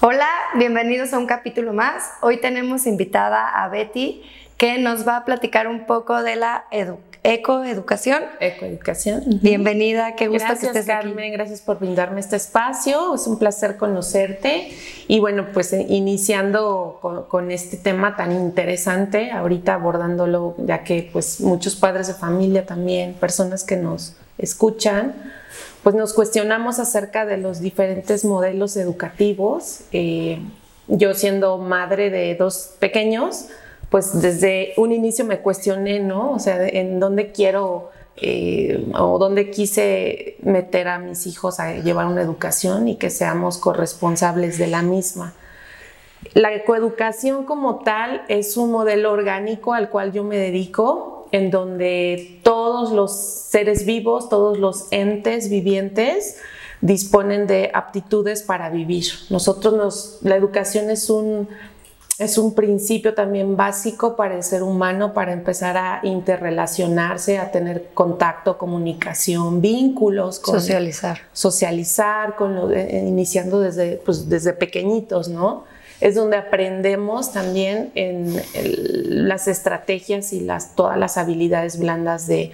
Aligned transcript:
Hola, 0.00 0.28
bienvenidos 0.54 1.12
a 1.12 1.18
un 1.18 1.26
capítulo 1.26 1.72
más. 1.72 2.12
Hoy 2.20 2.40
tenemos 2.40 2.86
invitada 2.86 3.48
a 3.48 3.68
Betty 3.68 4.22
que 4.56 4.78
nos 4.78 5.06
va 5.06 5.16
a 5.18 5.24
platicar 5.24 5.68
un 5.68 5.86
poco 5.86 6.22
de 6.22 6.36
la 6.36 6.64
ecoeducación. 7.22 8.22
Ecoeducación. 8.40 9.22
Bienvenida, 9.42 10.16
qué 10.16 10.28
gusto 10.28 10.46
gracias, 10.46 10.72
que 10.72 10.78
estés 10.78 10.94
Carmen, 10.94 11.32
gracias 11.32 11.60
por 11.60 11.78
brindarme 11.78 12.20
este 12.20 12.36
espacio. 12.36 13.14
Es 13.14 13.26
un 13.26 13.38
placer 13.38 13.76
conocerte 13.76 14.72
y 15.06 15.20
bueno, 15.20 15.46
pues 15.52 15.72
eh, 15.72 15.86
iniciando 15.88 16.98
con, 17.00 17.24
con, 17.24 17.50
este 17.50 17.76
tema 17.76 18.16
tan 18.16 18.32
interesante, 18.32 19.30
ahorita 19.30 19.74
abordándolo, 19.74 20.56
ya 20.58 20.82
que 20.84 21.08
pues 21.12 21.40
muchos 21.40 21.76
padres 21.76 22.08
de 22.08 22.14
familia 22.14 22.66
también, 22.66 23.14
personas 23.14 23.62
que 23.62 23.76
nos 23.76 24.16
escuchan, 24.38 25.14
pues 25.88 25.96
nos 25.96 26.12
cuestionamos 26.12 26.80
acerca 26.80 27.24
de 27.24 27.38
los 27.38 27.60
diferentes 27.60 28.22
modelos 28.22 28.76
educativos. 28.76 29.84
Eh, 29.92 30.38
yo 30.86 31.14
siendo 31.14 31.56
madre 31.56 32.10
de 32.10 32.34
dos 32.34 32.74
pequeños, 32.78 33.46
pues 33.88 34.20
desde 34.20 34.74
un 34.76 34.92
inicio 34.92 35.24
me 35.24 35.38
cuestioné, 35.38 36.00
¿no? 36.00 36.32
O 36.32 36.38
sea, 36.40 36.68
en 36.68 37.00
dónde 37.00 37.32
quiero 37.32 37.90
eh, 38.16 38.86
o 38.98 39.18
dónde 39.18 39.50
quise 39.50 40.36
meter 40.42 40.88
a 40.88 40.98
mis 40.98 41.26
hijos 41.26 41.58
a 41.58 41.72
llevar 41.78 42.04
una 42.04 42.20
educación 42.20 42.86
y 42.86 42.96
que 42.96 43.08
seamos 43.08 43.56
corresponsables 43.56 44.58
de 44.58 44.66
la 44.66 44.82
misma. 44.82 45.32
La 46.34 46.52
ecoeducación 46.52 47.46
como 47.46 47.76
tal 47.76 48.24
es 48.28 48.58
un 48.58 48.72
modelo 48.72 49.10
orgánico 49.10 49.72
al 49.72 49.88
cual 49.88 50.12
yo 50.12 50.22
me 50.22 50.36
dedico, 50.36 51.17
en 51.32 51.50
donde 51.50 52.40
todos 52.42 52.92
los 52.92 53.16
seres 53.16 53.84
vivos, 53.84 54.28
todos 54.28 54.58
los 54.58 54.86
entes 54.90 55.48
vivientes 55.48 56.36
disponen 56.80 57.46
de 57.46 57.70
aptitudes 57.74 58.42
para 58.42 58.70
vivir. 58.70 59.04
Nosotros 59.30 59.74
nos, 59.74 60.18
la 60.22 60.36
educación 60.36 60.90
es 60.90 61.10
un 61.10 61.48
es 62.18 62.36
un 62.36 62.54
principio 62.54 63.14
también 63.14 63.56
básico 63.56 64.16
para 64.16 64.34
el 64.34 64.42
ser 64.42 64.64
humano 64.64 65.14
para 65.14 65.32
empezar 65.32 65.76
a 65.76 66.00
interrelacionarse, 66.02 67.38
a 67.38 67.52
tener 67.52 67.90
contacto, 67.94 68.58
comunicación, 68.58 69.60
vínculos. 69.60 70.42
socializar. 70.44 71.20
Socializar, 71.32 72.34
con 72.34 72.74
eh, 72.74 73.04
iniciando 73.06 73.60
desde, 73.60 73.98
pues, 74.04 74.28
desde 74.28 74.52
pequeñitos, 74.52 75.28
¿no? 75.28 75.64
Es 76.00 76.14
donde 76.14 76.36
aprendemos 76.36 77.32
también 77.32 77.90
en 77.94 78.40
las 79.26 79.48
estrategias 79.48 80.32
y 80.32 80.40
las, 80.40 80.74
todas 80.74 80.96
las 80.98 81.16
habilidades 81.16 81.78
blandas 81.78 82.26
de, 82.26 82.52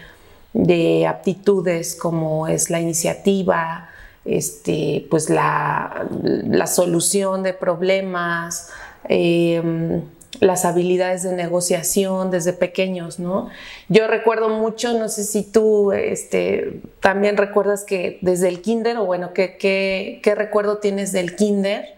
de 0.53 1.07
aptitudes 1.07 1.95
como 1.95 2.49
es 2.49 2.71
la 2.71 2.81
iniciativa, 2.81 3.91
este, 4.25 5.07
pues 5.11 5.29
la, 5.29 6.07
la 6.23 6.67
solución 6.67 7.43
de 7.43 7.53
problemas, 7.53 8.71
Em, 9.09 10.03
las 10.41 10.65
habilidades 10.65 11.23
de 11.23 11.33
negociación 11.33 12.33
desde 12.33 12.53
pequeños, 12.53 13.21
¿no? 13.21 13.51
Yo 13.89 14.09
recuerdo 14.09 14.49
mucho, 14.49 14.93
no 14.99 15.09
sé 15.09 15.23
si 15.23 15.45
tú 15.45 15.93
este, 15.93 16.81
también 17.01 17.37
recuerdas 17.37 17.85
que 17.85 18.19
desde 18.21 18.49
el 18.49 18.61
kinder, 18.61 18.97
o 18.97 19.05
bueno, 19.05 19.33
¿qué, 19.33 19.57
qué, 19.57 20.35
recuerdo 20.35 20.79
tienes 20.79 21.13
del 21.13 21.37
kinder? 21.37 21.95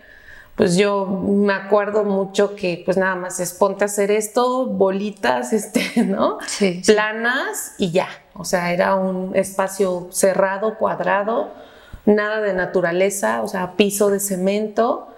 Pues 0.56 0.76
yo 0.76 1.06
me 1.06 1.52
acuerdo 1.52 2.02
mucho 2.02 2.56
que 2.56 2.82
pues 2.84 2.96
nada 2.96 3.14
más 3.14 3.40
es 3.40 3.52
ponte 3.52 3.84
a 3.84 3.86
hacer 3.86 4.10
esto, 4.10 4.66
bolitas, 4.66 5.52
este, 5.52 6.02
¿no? 6.02 6.38
Sí, 6.46 6.82
Planas 6.84 7.74
y 7.78 7.90
ya. 7.90 8.08
O 8.34 8.44
sea, 8.44 8.72
era 8.72 8.96
un 8.96 9.36
espacio 9.36 10.08
cerrado, 10.10 10.76
cuadrado, 10.78 11.50
nada 12.06 12.40
de 12.40 12.52
naturaleza, 12.52 13.42
o 13.42 13.48
sea, 13.48 13.76
piso 13.76 14.10
de 14.10 14.20
cemento 14.20 15.08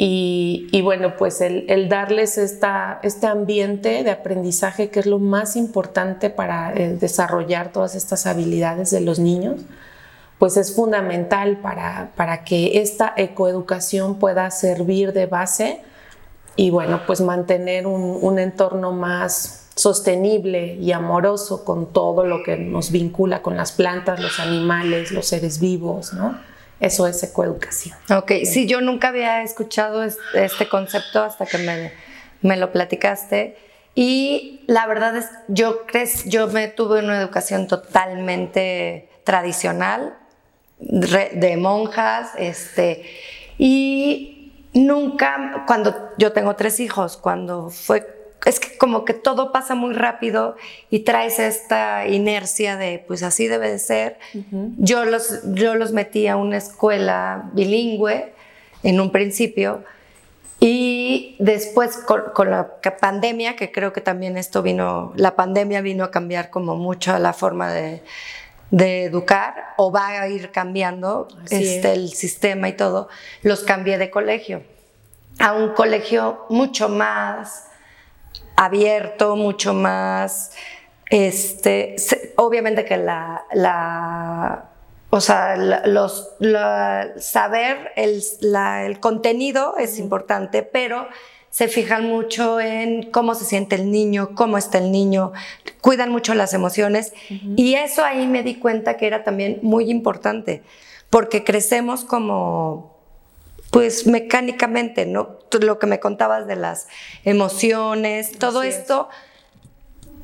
y, 0.00 0.80
bueno, 0.82 1.16
pues 1.16 1.40
el, 1.40 1.88
darles 1.88 2.38
esta, 2.38 3.00
este 3.02 3.26
ambiente 3.26 4.04
de 4.04 4.12
aprendizaje 4.12 4.90
que 4.90 5.00
es 5.00 5.06
lo 5.06 5.18
más 5.18 5.56
importante 5.56 6.30
para 6.30 6.72
eh, 6.72 6.96
desarrollar 7.00 7.72
todas 7.72 7.96
estas 7.96 8.26
habilidades 8.26 8.92
de 8.92 9.00
los 9.00 9.18
niños, 9.18 9.62
pues 10.38 10.56
es 10.56 10.74
fundamental 10.74 11.58
para, 11.58 12.12
para 12.16 12.44
que 12.44 12.80
esta 12.80 13.12
ecoeducación 13.16 14.18
pueda 14.18 14.50
servir 14.50 15.12
de 15.12 15.26
base 15.26 15.80
y 16.56 16.70
bueno, 16.70 17.02
pues 17.06 17.20
mantener 17.20 17.86
un, 17.86 18.18
un 18.20 18.38
entorno 18.38 18.92
más 18.92 19.68
sostenible 19.74 20.74
y 20.74 20.90
amoroso 20.90 21.64
con 21.64 21.92
todo 21.92 22.26
lo 22.26 22.42
que 22.42 22.56
nos 22.56 22.90
vincula 22.90 23.42
con 23.42 23.56
las 23.56 23.72
plantas, 23.72 24.18
los 24.20 24.40
animales, 24.40 25.12
los 25.12 25.26
seres 25.26 25.60
vivos, 25.60 26.12
¿no? 26.14 26.36
Eso 26.80 27.06
es 27.06 27.22
ecoeducación. 27.22 27.96
Ok, 28.10 28.32
sí, 28.44 28.66
yo 28.66 28.80
nunca 28.80 29.08
había 29.08 29.42
escuchado 29.42 30.04
este 30.04 30.68
concepto 30.68 31.22
hasta 31.22 31.46
que 31.46 31.58
me, 31.58 31.92
me 32.42 32.56
lo 32.56 32.72
platicaste. 32.72 33.56
Y 33.94 34.62
la 34.66 34.86
verdad 34.86 35.16
es, 35.16 35.26
yo, 35.48 35.86
crees, 35.86 36.24
yo 36.26 36.46
me 36.48 36.68
tuve 36.68 37.00
una 37.00 37.20
educación 37.20 37.66
totalmente 37.66 39.08
tradicional, 39.24 40.17
de 40.78 41.56
monjas, 41.56 42.30
este, 42.38 43.04
y 43.58 44.52
nunca, 44.74 45.64
cuando 45.66 45.94
yo 46.18 46.32
tengo 46.32 46.56
tres 46.56 46.80
hijos, 46.80 47.16
cuando 47.16 47.70
fue 47.70 48.18
es 48.44 48.60
que 48.60 48.78
como 48.78 49.04
que 49.04 49.14
todo 49.14 49.52
pasa 49.52 49.74
muy 49.74 49.94
rápido 49.94 50.56
y 50.90 51.00
traes 51.00 51.38
esta 51.38 52.06
inercia 52.06 52.76
de, 52.76 53.04
pues 53.06 53.22
así 53.22 53.48
debe 53.48 53.70
de 53.70 53.78
ser. 53.78 54.18
yo, 54.78 55.04
los, 55.04 55.40
yo 55.54 55.74
los 55.74 55.92
metí 55.92 56.28
a 56.28 56.36
una 56.36 56.56
escuela 56.56 57.50
bilingüe 57.52 58.32
en 58.82 59.00
un 59.00 59.10
principio 59.10 59.84
y 60.60 61.36
después 61.38 61.98
con, 61.98 62.50
la 62.50 62.80
pandemia, 63.00 63.56
que 63.56 63.70
creo 63.70 63.92
que 63.92 64.00
también 64.00 64.36
esto 64.36 64.62
vino, 64.62 65.12
la 65.16 65.36
pandemia 65.36 65.80
vino 65.80 66.04
a 66.04 66.10
cambiar 66.10 66.50
como 66.50 66.76
mucho 66.76 67.16
la 67.18 67.32
forma 67.32 67.72
de, 67.72 68.02
educar 68.70 69.74
o 69.76 69.90
va 69.90 70.08
a 70.08 70.28
ir 70.28 70.50
cambiando 70.50 71.28
este, 71.50 71.92
el 71.92 72.10
sistema 72.10 72.68
y 72.68 72.72
todo, 72.72 73.08
los 73.42 73.64
cambié 73.64 73.98
de 73.98 74.10
colegio. 74.10 74.62
A 75.38 75.52
un 75.52 75.70
colegio 75.70 76.46
mucho 76.50 76.88
más 76.88 77.68
abierto, 78.56 79.36
mucho 79.36 79.72
más, 79.72 80.52
este, 81.10 81.96
obviamente 82.36 82.84
que 82.84 82.96
la, 82.96 83.44
la 83.52 84.68
o 85.10 85.20
sea, 85.20 85.56
los, 85.56 86.30
saber 87.18 87.92
el, 87.96 88.22
el, 88.84 89.00
contenido 89.00 89.76
es 89.78 89.98
importante, 89.98 90.62
pero 90.62 91.08
se 91.50 91.68
fijan 91.68 92.06
mucho 92.06 92.60
en 92.60 93.10
cómo 93.10 93.34
se 93.34 93.44
siente 93.44 93.76
el 93.76 93.90
niño, 93.90 94.30
cómo 94.34 94.58
está 94.58 94.78
el 94.78 94.92
niño, 94.92 95.32
cuidan 95.80 96.10
mucho 96.10 96.34
las 96.34 96.54
emociones 96.54 97.12
y 97.56 97.74
eso 97.74 98.04
ahí 98.04 98.26
me 98.26 98.42
di 98.42 98.56
cuenta 98.56 98.96
que 98.96 99.06
era 99.06 99.24
también 99.24 99.58
muy 99.62 99.90
importante, 99.90 100.62
porque 101.10 101.44
crecemos 101.44 102.04
como 102.04 102.98
pues 103.70 104.06
mecánicamente, 104.06 105.06
¿no? 105.06 105.38
Lo 105.60 105.78
que 105.78 105.86
me 105.86 106.00
contabas 106.00 106.46
de 106.46 106.56
las 106.56 106.88
emociones, 107.24 108.38
todo 108.38 108.62
esto 108.62 109.08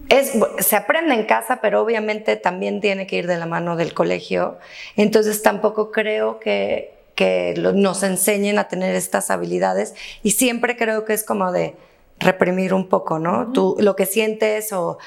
es. 0.08 0.32
se 0.58 0.76
aprende 0.76 1.14
en 1.14 1.26
casa, 1.26 1.60
pero 1.60 1.82
obviamente 1.82 2.36
también 2.36 2.80
tiene 2.80 3.06
que 3.06 3.16
ir 3.16 3.26
de 3.26 3.36
la 3.36 3.46
mano 3.46 3.76
del 3.76 3.92
colegio. 3.92 4.58
Entonces 4.96 5.42
tampoco 5.42 5.90
creo 5.90 6.40
que, 6.40 6.93
que 7.14 7.54
nos 7.56 8.02
enseñen 8.02 8.58
a 8.58 8.68
tener 8.68 8.94
estas 8.94 9.30
habilidades 9.30 9.94
y 10.22 10.32
siempre 10.32 10.76
creo 10.76 11.04
que 11.04 11.12
es 11.12 11.24
como 11.24 11.52
de 11.52 11.74
reprimir 12.18 12.74
un 12.74 12.88
poco, 12.88 13.18
¿no? 13.18 13.52
Tú 13.52 13.76
lo 13.78 13.96
que 13.96 14.06
sientes 14.06 14.72
o 14.72 14.98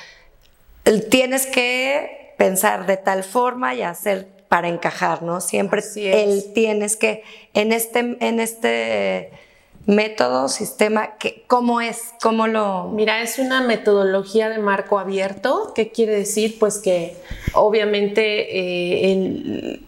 tienes 1.09 1.47
que 1.47 2.33
pensar 2.37 2.85
de 2.85 2.97
tal 2.97 3.23
forma 3.23 3.73
y 3.75 3.81
hacer 3.81 4.27
para 4.47 4.69
encajar, 4.69 5.23
¿no? 5.23 5.41
Siempre 5.41 5.81
él 5.95 6.51
tienes 6.53 6.95
que, 6.95 7.23
en 7.53 7.73
este, 7.73 8.17
en 8.19 8.39
este 8.39 9.31
método, 9.85 10.47
sistema, 10.47 11.17
que, 11.17 11.43
¿cómo 11.47 11.81
es? 11.81 12.13
¿Cómo 12.21 12.47
lo...? 12.47 12.89
Mira, 12.89 13.21
es 13.21 13.39
una 13.39 13.61
metodología 13.61 14.49
de 14.49 14.59
marco 14.59 14.99
abierto. 14.99 15.71
¿Qué 15.75 15.91
quiere 15.91 16.13
decir? 16.13 16.59
Pues 16.59 16.77
que 16.77 17.15
obviamente 17.53 18.57
eh, 18.57 19.79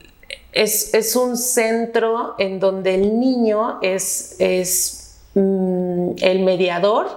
es, 0.64 1.16
un 1.16 1.38
centro 1.38 2.36
en 2.38 2.60
donde 2.60 2.96
el 2.96 3.20
niño 3.20 3.80
es, 3.82 4.36
es 4.40 5.20
mm, 5.36 6.12
el 6.22 6.40
mediador 6.44 7.08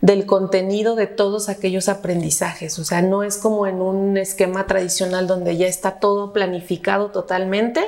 del 0.00 0.26
contenido 0.26 0.94
de 0.94 1.06
todos 1.06 1.48
aquellos 1.48 1.88
aprendizajes. 1.88 2.78
O 2.78 2.84
sea, 2.84 3.02
no 3.02 3.22
es 3.22 3.38
como 3.38 3.66
en 3.66 3.80
un 3.80 4.16
esquema 4.16 4.66
tradicional 4.66 5.26
donde 5.26 5.56
ya 5.56 5.66
está 5.66 5.98
todo 5.98 6.32
planificado 6.32 7.10
totalmente 7.10 7.80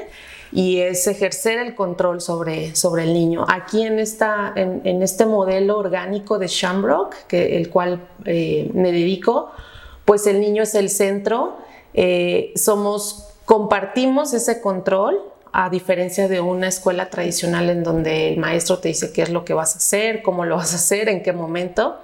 y 0.50 0.78
es 0.78 1.06
ejercer 1.06 1.58
el 1.58 1.74
control 1.74 2.20
sobre, 2.20 2.74
sobre 2.74 3.02
el 3.02 3.12
niño. 3.12 3.44
Aquí 3.48 3.82
en, 3.82 3.98
esta, 3.98 4.52
en, 4.56 5.02
este 5.02 5.26
modelo 5.26 5.78
orgánico 5.78 6.38
de 6.38 6.46
Shamrock, 6.46 7.14
que, 7.28 7.58
el 7.58 7.68
cual 7.68 8.08
eh, 8.24 8.70
me 8.72 8.92
dedico, 8.92 9.50
pues 10.04 10.26
el 10.26 10.40
niño 10.40 10.62
es 10.62 10.74
el 10.74 10.88
centro, 10.88 11.58
eh, 11.92 12.52
somos, 12.56 13.35
compartimos 13.46 14.34
ese 14.34 14.60
control 14.60 15.18
a 15.52 15.70
diferencia 15.70 16.28
de 16.28 16.40
una 16.40 16.68
escuela 16.68 17.08
tradicional 17.08 17.70
en 17.70 17.82
donde 17.82 18.28
el 18.28 18.38
maestro 18.38 18.78
te 18.78 18.88
dice 18.88 19.10
qué 19.12 19.22
es 19.22 19.30
lo 19.30 19.46
que 19.46 19.54
vas 19.54 19.74
a 19.74 19.78
hacer, 19.78 20.20
cómo 20.20 20.44
lo 20.44 20.56
vas 20.56 20.74
a 20.74 20.76
hacer, 20.76 21.08
en 21.08 21.22
qué 21.22 21.32
momento 21.32 21.96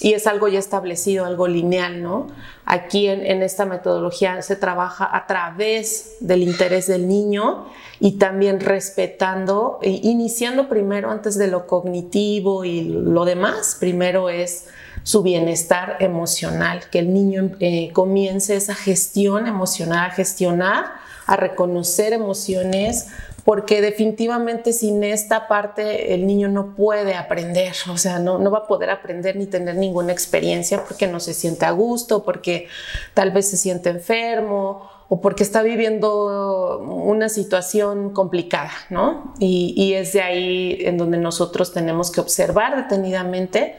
y 0.00 0.12
es 0.12 0.26
algo 0.26 0.48
ya 0.48 0.58
establecido, 0.58 1.24
algo 1.24 1.48
lineal, 1.48 2.02
¿no? 2.02 2.26
Aquí 2.64 3.08
en, 3.08 3.42
esta 3.42 3.64
metodología 3.64 4.42
se 4.42 4.56
trabaja 4.56 5.08
a 5.10 5.26
través 5.26 6.16
del 6.20 6.42
interés 6.42 6.86
del 6.86 7.08
niño 7.08 7.66
y 7.98 8.12
también 8.12 8.60
respetando, 8.60 9.78
iniciando 9.82 10.68
primero 10.68 11.10
antes 11.10 11.38
de 11.38 11.46
lo 11.46 11.66
cognitivo 11.66 12.64
y 12.64 12.82
lo 12.82 13.24
demás, 13.24 13.76
primero 13.80 14.28
es 14.28 14.66
su 15.06 15.22
bienestar 15.22 15.98
emocional, 16.00 16.80
que 16.90 16.98
el 16.98 17.14
niño 17.14 17.52
eh, 17.60 17.92
comience 17.92 18.56
esa 18.56 18.74
gestión 18.74 19.46
emocional, 19.46 20.10
a 20.10 20.10
gestionar, 20.10 20.86
a 21.26 21.36
reconocer 21.36 22.12
emociones, 22.12 23.06
porque 23.44 23.80
definitivamente 23.80 24.72
sin 24.72 25.04
esta 25.04 25.46
parte 25.46 26.12
el 26.12 26.26
niño 26.26 26.48
no 26.48 26.74
puede 26.74 27.14
aprender, 27.14 27.72
o 27.88 27.96
sea, 27.96 28.18
no, 28.18 28.38
no 28.38 28.50
va 28.50 28.58
a 28.58 28.66
poder 28.66 28.90
aprender 28.90 29.36
ni 29.36 29.46
tener 29.46 29.76
ninguna 29.76 30.12
experiencia 30.12 30.82
porque 30.82 31.06
no 31.06 31.20
se 31.20 31.34
siente 31.34 31.66
a 31.66 31.70
gusto, 31.70 32.24
porque 32.24 32.66
tal 33.14 33.30
vez 33.30 33.48
se 33.48 33.56
siente 33.56 33.90
enfermo 33.90 34.90
o 35.08 35.20
porque 35.20 35.44
está 35.44 35.62
viviendo 35.62 36.80
una 36.80 37.28
situación 37.28 38.12
complicada, 38.12 38.72
¿no? 38.90 39.34
Y, 39.38 39.72
y, 39.76 39.94
es 39.94 40.14
de 40.14 40.22
ahí 40.22 40.78
en 40.80 40.98
donde 40.98 41.16
nosotros 41.18 41.72
tenemos 41.72 42.10
que 42.10 42.20
observar 42.20 42.74
detenidamente, 42.74 43.76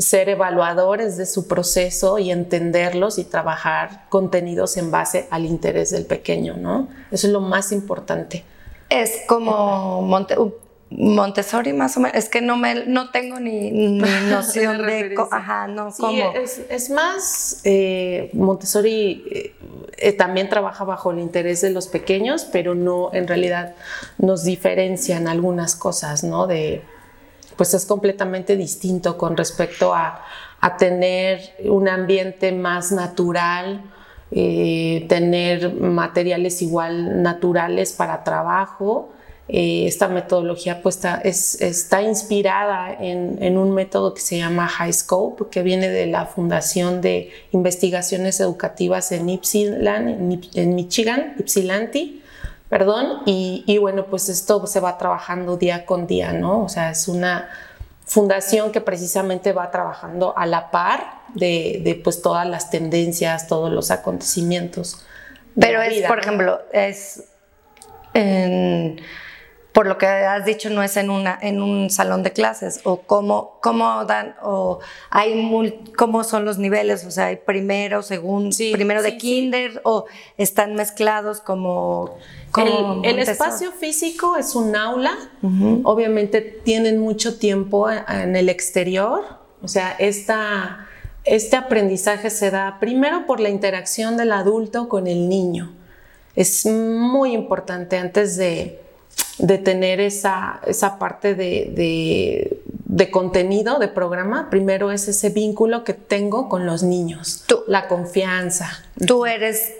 ser 0.00 0.30
evaluadores 0.30 1.16
de 1.16 1.26
su 1.26 1.46
proceso 1.46 2.18
y 2.18 2.30
entenderlos 2.30 3.18
y 3.18 3.24
trabajar 3.24 4.06
contenidos 4.08 4.76
en 4.76 4.90
base 4.90 5.28
al 5.30 5.44
interés 5.44 5.90
del 5.90 6.06
pequeño, 6.06 6.56
¿no? 6.56 6.88
Eso 7.10 7.26
es 7.26 7.32
lo 7.32 7.40
más 7.40 7.70
importante. 7.70 8.44
Es 8.88 9.20
como 9.28 10.02
Montessori 10.90 11.72
más 11.72 11.96
o 11.96 12.00
menos. 12.00 12.16
Es 12.16 12.28
que 12.28 12.40
no 12.40 12.56
me 12.56 12.86
no 12.86 13.10
tengo 13.10 13.38
ni, 13.38 13.70
noción 14.30 14.78
de, 14.86 15.14
ajá, 15.30 15.68
no 15.68 15.90
sí, 15.92 16.20
Es, 16.68 16.90
más 16.90 17.60
eh, 17.64 18.30
Montessori 18.32 19.24
eh, 19.30 19.54
eh, 19.98 20.12
también 20.12 20.48
trabaja 20.48 20.84
bajo 20.84 21.12
el 21.12 21.20
interés 21.20 21.60
de 21.60 21.70
los 21.70 21.88
pequeños, 21.88 22.46
pero 22.50 22.74
no 22.74 23.10
en 23.12 23.28
realidad 23.28 23.74
nos 24.18 24.44
diferencian 24.44 25.28
algunas 25.28 25.76
cosas, 25.76 26.24
¿no? 26.24 26.46
De 26.46 26.82
pues 27.56 27.74
es 27.74 27.86
completamente 27.86 28.56
distinto 28.56 29.16
con 29.16 29.36
respecto 29.36 29.94
a, 29.94 30.22
tener 30.78 31.40
un 31.64 31.88
ambiente 31.88 32.52
más 32.52 32.92
natural, 32.92 33.80
eh, 34.30 35.06
tener 35.08 35.74
materiales 35.74 36.60
igual 36.60 37.22
naturales 37.22 37.94
para 37.94 38.22
trabajo. 38.24 39.08
Eh, 39.48 39.86
esta 39.86 40.06
metodología 40.08 40.82
pues, 40.82 41.00
está, 41.24 42.02
inspirada 42.02 42.92
en, 42.92 43.56
un 43.56 43.72
método 43.72 44.12
que 44.12 44.20
se 44.20 44.36
llama 44.36 44.68
High 44.68 44.92
Scope, 44.92 45.46
que 45.50 45.62
viene 45.62 45.88
de 45.88 46.06
la 46.06 46.26
Fundación 46.26 47.00
de 47.00 47.30
Investigaciones 47.52 48.38
Educativas 48.38 49.12
en, 49.12 49.28
en 49.30 50.74
Michigan, 50.74 51.34
Ypsilanti, 51.38 52.20
perdón, 52.70 53.22
y, 53.26 53.64
y, 53.66 53.76
bueno, 53.76 54.06
pues 54.06 54.30
esto 54.30 54.66
se 54.66 54.80
va 54.80 54.96
trabajando 54.96 55.58
día 55.58 55.84
con 55.84 56.06
día, 56.06 56.32
¿no? 56.32 56.62
O 56.62 56.68
sea, 56.70 56.90
es 56.90 57.08
una 57.08 57.50
fundación 58.06 58.72
que 58.72 58.80
precisamente 58.80 59.52
va 59.52 59.70
trabajando 59.70 60.36
a 60.38 60.46
la 60.46 60.70
par 60.70 61.20
de, 61.34 62.00
pues 62.02 62.22
todas 62.22 62.46
las 62.46 62.70
tendencias, 62.70 63.46
todos 63.46 63.70
los 63.72 63.90
acontecimientos. 63.90 65.04
Pero 65.58 65.82
es, 65.82 66.06
por 66.06 66.18
ejemplo, 66.18 66.60
es 66.72 67.24
por 69.72 69.86
lo 69.86 69.98
que 69.98 70.06
has 70.06 70.44
dicho, 70.44 70.68
no 70.68 70.82
es 70.82 70.96
en, 70.96 71.10
una, 71.10 71.38
en 71.40 71.62
un 71.62 71.90
salón 71.90 72.22
de 72.22 72.32
clases, 72.32 72.80
o 72.84 73.02
cómo, 73.02 73.58
cómo 73.60 74.04
dan, 74.04 74.34
o 74.42 74.80
hay 75.10 75.82
cómo 75.96 76.24
son 76.24 76.44
los 76.44 76.58
niveles, 76.58 77.04
o 77.04 77.10
sea, 77.10 77.26
hay 77.26 77.36
primero, 77.36 78.02
segundo, 78.02 78.56
primero 78.72 79.02
de 79.02 79.16
kinder, 79.16 79.80
o 79.84 80.06
están 80.36 80.74
mezclados 80.74 81.40
como 81.40 82.16
el, 83.04 83.18
espacio 83.20 83.70
físico 83.70 84.36
es 84.36 84.56
un 84.56 84.74
aula, 84.74 85.16
obviamente 85.84 86.40
tienen 86.40 86.98
mucho 86.98 87.38
tiempo 87.38 87.88
en 87.90 88.34
el 88.34 88.48
exterior, 88.48 89.22
o 89.62 89.68
sea, 89.68 89.94
esta, 89.98 90.88
este 91.24 91.56
aprendizaje 91.56 92.30
se 92.30 92.50
da 92.50 92.78
primero 92.80 93.26
por 93.26 93.38
la 93.38 93.50
interacción 93.50 94.16
del 94.16 94.32
adulto 94.32 94.88
con 94.88 95.06
el 95.06 95.28
niño. 95.28 95.72
Es 96.34 96.64
muy 96.64 97.32
importante 97.32 97.98
antes 97.98 98.36
de, 98.36 98.80
tener 99.58 100.00
esa, 100.00 100.60
esa 100.66 100.98
parte 100.98 101.34
de, 101.34 102.60
de, 102.84 103.10
contenido, 103.10 103.78
de 103.78 103.88
programa, 103.88 104.50
primero 104.50 104.90
es 104.90 105.08
ese 105.08 105.30
vínculo 105.30 105.84
que 105.84 105.94
tengo 105.94 106.48
con 106.48 106.66
los 106.66 106.82
niños, 106.82 107.44
la 107.66 107.88
confianza. 107.88 108.70
Tú 109.06 109.26
eres... 109.26 109.72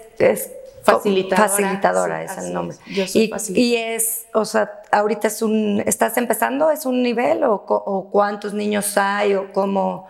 Facilitadora. 0.83 1.47
Facilitadora 1.47 2.23
es 2.23 2.37
el 2.39 2.53
nombre. 2.53 2.75
Yo 2.87 3.07
soy 3.07 3.31
y, 3.49 3.61
y, 3.61 3.75
es, 3.75 4.25
o 4.33 4.45
sea, 4.45 4.81
ahorita 4.91 5.27
es 5.27 5.43
un, 5.43 5.83
¿estás 5.85 6.17
empezando? 6.17 6.71
¿Es 6.71 6.87
un 6.87 7.03
nivel 7.03 7.43
o, 7.43 7.53
o 7.53 8.09
cuántos 8.09 8.55
niños 8.55 8.97
hay 8.97 9.35
o 9.35 9.53
cómo? 9.53 10.07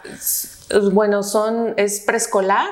Bueno, 0.93 1.23
son, 1.23 1.73
es 1.75 1.99
preescolar, 1.99 2.69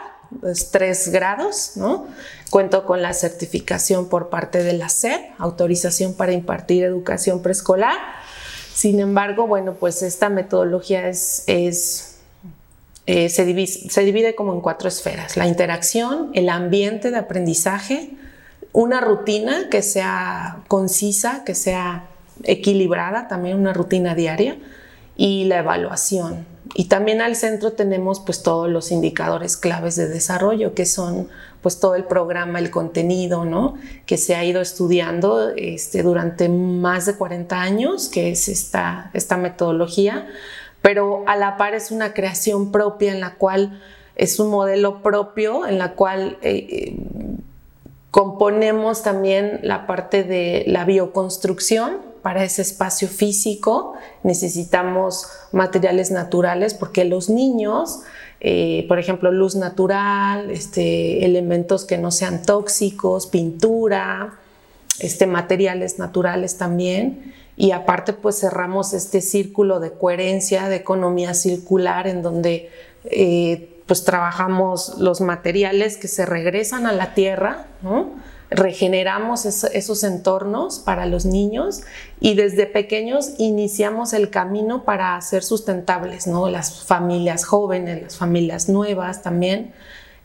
es 0.48 0.72
tres 0.72 1.10
grados, 1.10 1.72
¿no? 1.76 2.08
Cuento 2.50 2.86
con 2.86 3.02
la 3.02 3.14
certificación 3.14 4.10
por 4.10 4.30
parte 4.30 4.64
de 4.64 4.74
la 4.74 4.90
SEP, 4.90 5.22
autorización 5.38 6.14
para 6.14 6.34
impartir 6.34 6.84
educación 6.84 7.42
preescolar. 7.42 7.98
Sin 8.74 9.00
embargo, 9.00 9.46
bueno, 9.48 9.74
pues 9.74 10.02
esta 10.02 10.30
metodología 10.30 11.10
es, 11.10 11.44
eh, 11.48 13.30
se, 13.30 13.46
divide, 13.46 14.36
como 14.36 14.54
en 14.54 14.62
cuatro 14.62 14.88
esferas. 14.88 15.36
La 15.36 15.48
interacción, 15.48 16.32
el 16.34 16.48
ambiente 16.48 17.12
de 17.12 17.18
aprendizaje, 17.18 18.12
una 18.72 19.02
rutina 19.02 19.68
que 19.70 19.82
sea 19.82 20.60
concisa, 20.68 21.44
que 21.44 21.56
sea 21.56 22.06
equilibrada, 22.44 23.28
también 23.28 23.58
una 23.58 23.74
rutina 23.74 24.16
diaria, 24.16 24.58
y 25.18 25.44
la 25.46 25.60
evaluación. 25.60 26.46
Y 26.76 26.86
también 26.86 27.22
al 27.22 27.36
centro 27.36 27.74
tenemos 27.74 28.20
pues 28.20 28.44
todos 28.44 28.70
los 28.70 28.92
indicadores 28.92 29.58
claves 29.58 29.96
de 29.96 30.08
desarrollo, 30.08 30.74
que 30.74 30.86
son 30.86 31.28
pues 31.62 31.80
todo 31.80 31.96
el 31.96 32.06
programa, 32.06 32.60
el 32.60 32.70
contenido, 32.70 33.44
¿no? 33.44 33.76
Que 34.06 34.18
se 34.18 34.36
ha 34.36 34.46
ido 34.46 34.62
estudiando 34.62 35.50
este, 35.50 36.04
durante 36.04 36.48
más 36.48 37.06
de 37.06 37.16
40 37.16 37.60
años, 37.60 38.08
que 38.08 38.32
es 38.32 38.48
esta, 38.48 39.10
esta 39.14 39.36
metodología 39.36 40.28
pero 40.82 41.24
a 41.28 41.36
la 41.36 41.58
par 41.58 41.74
es 41.74 41.92
una 41.92 42.14
creación 42.14 42.72
propia 42.72 43.12
en 43.12 43.20
la 43.20 43.36
cual 43.36 43.82
es 44.16 44.40
un 44.40 44.50
modelo 44.50 45.02
propio, 45.02 45.66
en 45.66 45.78
la 45.78 45.94
cual 45.94 46.38
eh, 46.42 46.68
eh, 46.70 46.96
componemos 48.12 49.04
también 49.04 49.60
la 49.64 49.88
parte 49.88 50.24
de 50.24 50.64
la 50.68 50.86
bioconstrucción 50.86 52.09
para 52.22 52.44
ese 52.44 52.62
espacio 52.62 53.08
físico. 53.08 53.94
Necesitamos 54.24 55.28
materiales 55.52 56.12
naturales 56.12 56.74
porque 56.74 57.06
los 57.06 57.30
niños, 57.30 58.00
eh, 58.40 58.86
por 58.88 59.00
ejemplo, 59.00 59.32
luz 59.32 59.56
natural, 59.56 60.52
este, 60.52 61.26
elementos 61.26 61.86
que 61.86 61.98
no 61.98 62.12
sean 62.12 62.44
tóxicos, 62.44 63.28
pintura, 63.28 64.36
este, 65.00 65.28
materiales 65.28 66.00
naturales 66.00 66.58
también 66.58 67.34
y 67.60 67.72
aparte 67.72 68.14
pues 68.14 68.40
cerramos 68.40 68.94
este 68.94 69.20
círculo 69.20 69.82
de 69.82 69.92
coherencia, 69.92 70.70
de 70.70 70.78
economía 70.78 71.34
circular 71.34 72.08
en 72.08 72.22
donde 72.22 72.70
eh, 73.04 73.82
pues 73.86 74.06
trabajamos 74.06 74.98
los 74.98 75.20
materiales 75.20 75.98
que 75.98 76.08
se 76.08 76.26
regresan 76.26 76.86
a 76.86 76.94
la 76.94 77.14
tierra, 77.14 77.68
regeneramos 78.52 79.46
esos 79.46 80.04
entornos 80.04 80.80
para 80.80 81.06
los 81.06 81.26
niños 81.26 81.82
y 82.20 82.34
desde 82.34 82.66
pequeños 82.66 83.34
iniciamos 83.38 84.14
el 84.14 84.30
camino 84.30 84.84
para 84.84 85.20
ser 85.22 85.44
sustentables, 85.44 86.26
¿no? 86.26 86.50
las 86.50 86.84
familias 86.84 87.46
jóvenes, 87.46 88.02
las 88.02 88.18
familias 88.18 88.70
nuevas 88.70 89.22
también 89.22 89.74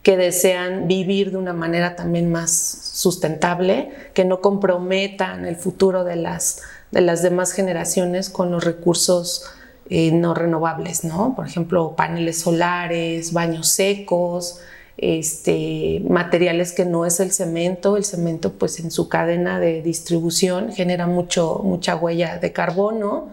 que 0.03 0.17
desean 0.17 0.87
vivir 0.87 1.31
de 1.31 1.39
una 1.39 1.55
manera 1.55 1.97
también 1.97 2.31
más 2.31 2.53
sustentable, 2.53 3.91
que 4.13 4.25
no 4.25 4.41
comprometan 4.41 5.47
el 5.47 5.57
futuro 5.57 6.05
de 6.05 6.17
las 6.17 6.61
de 6.95 7.01
las 7.01 7.23
demás 7.23 7.53
generaciones 7.53 8.31
con 8.31 8.53
los 8.53 8.65
recursos 8.65 9.45
eh, 9.91 10.13
no 10.13 10.33
renovables, 10.33 11.05
¿no? 11.05 11.35
Por 11.35 11.47
ejemplo, 11.47 11.95
paneles 11.97 12.41
solares, 12.41 13.33
baños 13.33 13.69
secos, 13.69 14.61
este, 14.97 16.03
materiales 16.09 16.73
que 16.73 16.85
no 16.85 17.07
es 17.07 17.21
el 17.21 17.33
cemento. 17.33 17.97
El 17.97 18.05
cemento, 18.05 18.53
pues 18.53 18.81
en 18.81 18.91
su 18.91 19.09
cadena 19.09 19.61
de 19.61 19.83
distribución 19.83 20.73
genera 20.73 21.07
mucho, 21.07 21.61
mucha 21.63 21.97
huella 21.97 22.39
de 22.39 22.53
carbono. 22.53 23.29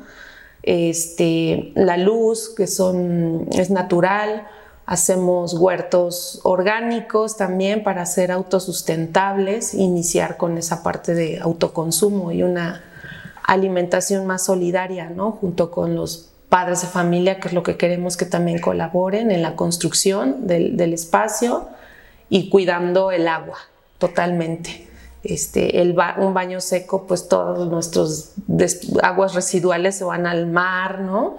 Este, 0.63 1.71
la 1.75 1.97
luz, 1.97 2.53
que 2.55 2.67
son, 2.67 3.47
es 3.51 3.69
natural, 3.69 4.47
Hacemos 4.91 5.53
huertos 5.53 6.41
orgánicos 6.43 7.37
también 7.37 7.81
para 7.81 8.05
ser 8.05 8.29
autosustentables, 8.29 9.73
iniciar 9.73 10.35
con 10.35 10.57
esa 10.57 10.83
parte 10.83 11.13
de 11.13 11.39
autoconsumo 11.39 12.33
y 12.33 12.43
una 12.43 12.83
alimentación 13.43 14.25
más 14.25 14.43
solidaria, 14.43 15.09
¿no? 15.09 15.31
Junto 15.31 15.71
con 15.71 15.95
los 15.95 16.30
padres 16.51 16.81
de 16.81 16.87
familia, 16.87 17.39
que 17.39 17.47
es 17.47 17.53
lo 17.53 17.63
que 17.63 17.77
queremos 17.77 18.17
que 18.17 18.25
también 18.25 18.59
colaboren 18.59 19.31
en 19.31 19.41
la 19.41 19.55
construcción 19.55 20.47
del, 20.47 20.75
del 20.75 20.93
espacio 20.93 21.69
y 22.27 22.49
cuidando 22.49 23.09
el 23.11 23.29
agua 23.29 23.57
totalmente. 23.97 24.87
Este, 25.23 25.81
el 25.81 25.95
un 26.17 26.33
baño 26.33 26.59
seco, 26.59 27.07
pues 27.07 27.29
todos 27.29 27.69
nuestros 27.69 28.33
aguas 29.01 29.33
residuales 29.33 29.95
se 29.95 30.03
van 30.03 30.27
al 30.27 30.47
mar, 30.47 30.99
¿no? 30.99 31.37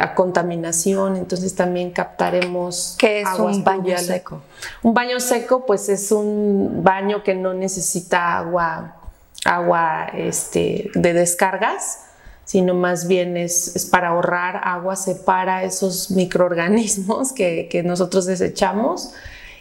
a 0.00 0.14
contaminación, 0.14 1.16
entonces 1.16 1.54
también 1.54 1.92
captaremos. 1.92 2.96
¿Qué 2.98 3.20
es 3.20 3.28
un 3.38 3.62
baño 3.62 3.96
seco? 3.96 4.42
Un 4.82 4.92
baño 4.92 5.20
seco, 5.20 5.64
pues 5.66 5.88
es 5.88 6.10
un 6.10 6.82
baño 6.82 7.22
que 7.22 7.34
no 7.34 7.54
necesita 7.54 8.38
agua, 8.38 8.96
agua 9.44 10.08
este, 10.14 10.90
de 10.94 11.12
descargas, 11.12 12.00
sino 12.44 12.74
más 12.74 13.08
bien 13.08 13.36
es, 13.36 13.88
para 13.90 14.08
ahorrar 14.08 14.60
agua, 14.64 14.96
separa 14.96 15.64
esos 15.64 16.10
microorganismos 16.10 17.32
que, 17.32 17.68
que 17.70 17.82
nosotros 17.82 18.26
desechamos 18.26 19.14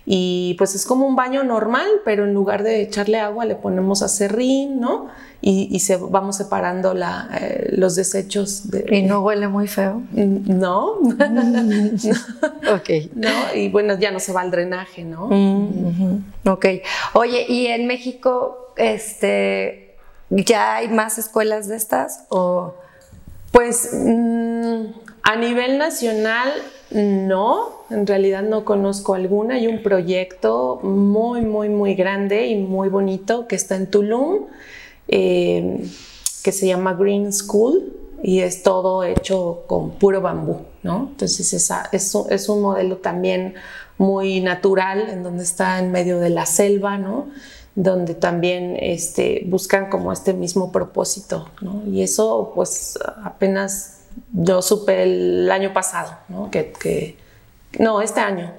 y 0.05 0.55
pues 0.57 0.73
es 0.73 0.85
como 0.85 1.05
un 1.05 1.15
baño 1.15 1.43
normal, 1.43 1.87
pero 2.03 2.25
en 2.25 2.33
lugar 2.33 2.63
de 2.63 2.81
echarle 2.81 3.19
agua 3.19 3.45
le 3.45 3.55
ponemos 3.55 4.01
acerrín, 4.01 4.79
¿no? 4.79 5.07
Y, 5.43 5.79
se, 5.79 5.97
vamos 5.97 6.37
separando 6.37 6.93
la, 6.93 7.27
eh, 7.39 7.69
los 7.71 7.95
desechos. 7.95 8.69
De, 8.69 8.85
¿Y 8.91 9.01
no 9.01 9.21
huele 9.21 9.47
muy 9.47 9.67
feo? 9.67 10.03
Mm, 10.11 10.59
no. 10.59 10.91
ok. 12.73 12.89
No, 13.15 13.29
y 13.55 13.69
bueno, 13.69 13.97
ya 13.97 14.11
no 14.11 14.19
se 14.19 14.33
va 14.33 14.41
al 14.41 14.51
drenaje, 14.51 15.03
¿no? 15.03 15.27
Mm, 15.31 16.47
ok. 16.47 16.65
Oye, 17.13 17.45
¿y 17.47 17.67
en 17.67 17.87
México 17.87 18.73
este, 18.77 19.90
ya 20.31 20.75
hay 20.75 20.87
más 20.87 21.17
escuelas 21.17 21.67
de 21.67 21.75
estas? 21.75 22.25
O? 22.29 22.73
Pues 23.51 23.89
mm, 23.93 24.85
a 25.23 25.35
nivel 25.35 25.77
nacional 25.77 26.51
no, 26.91 27.85
en 27.89 28.05
realidad 28.05 28.43
no 28.43 28.65
conozco 28.65 29.13
alguna. 29.13 29.55
Hay 29.55 29.67
un 29.67 29.83
proyecto 29.83 30.79
muy, 30.83 31.41
muy, 31.41 31.69
muy 31.69 31.95
grande 31.95 32.47
y 32.47 32.55
muy 32.55 32.89
bonito 32.89 33.47
que 33.47 33.55
está 33.55 33.75
en 33.75 33.87
Tulum, 33.89 34.47
eh, 35.07 35.85
que 36.43 36.51
se 36.51 36.67
llama 36.67 36.93
Green 36.93 37.31
School 37.31 37.93
y 38.23 38.39
es 38.39 38.63
todo 38.63 39.03
hecho 39.03 39.63
con 39.67 39.91
puro 39.91 40.21
bambú, 40.21 40.61
¿no? 40.83 41.07
Entonces 41.11 41.53
esa, 41.53 41.89
es, 41.91 42.13
es, 42.29 42.49
un 42.49 42.61
modelo 42.61 42.97
también 42.97 43.55
muy 43.97 44.41
natural, 44.41 45.09
en 45.09 45.23
donde 45.23 45.43
está 45.43 45.79
en 45.79 45.91
medio 45.91 46.19
de 46.19 46.29
la 46.29 46.45
selva, 46.45 46.97
¿no? 46.97 47.27
Donde 47.75 48.15
también 48.15 48.75
este, 48.79 49.43
buscan 49.45 49.89
como 49.89 50.11
este 50.11 50.33
mismo 50.33 50.71
propósito. 50.71 51.49
Y 51.87 52.01
eso 52.01 52.51
pues 52.55 52.99
apenas 53.23 54.01
yo 54.33 54.61
supe 54.61 55.03
el 55.03 55.49
año 55.51 55.73
pasado, 55.73 56.11
¿no? 56.27 56.51
Que, 56.51 57.17
no, 57.79 58.01
este 58.01 58.19
año. 58.19 58.51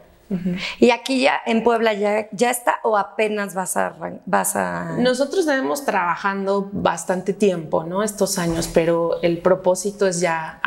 ¿Y 0.79 0.91
aquí 0.91 1.23
ya 1.23 1.41
en 1.47 1.63
Puebla 1.63 1.93
ya, 1.93 2.29
ya 2.33 2.51
está 2.51 2.79
o 2.83 2.97
apenas 2.97 3.55
vas 3.55 3.77
a, 3.77 3.95
vas 4.27 4.57
a...? 4.57 4.97
Nosotros 4.99 5.41
estamos 5.41 5.85
trabajando 5.85 6.69
bastante 6.73 7.33
tiempo, 7.33 7.85
¿no? 7.85 8.03
Estos 8.03 8.39
años, 8.39 8.69
pero 8.73 9.21
el 9.23 9.39
propósito 9.39 10.07
es 10.07 10.21
ya 10.21 10.61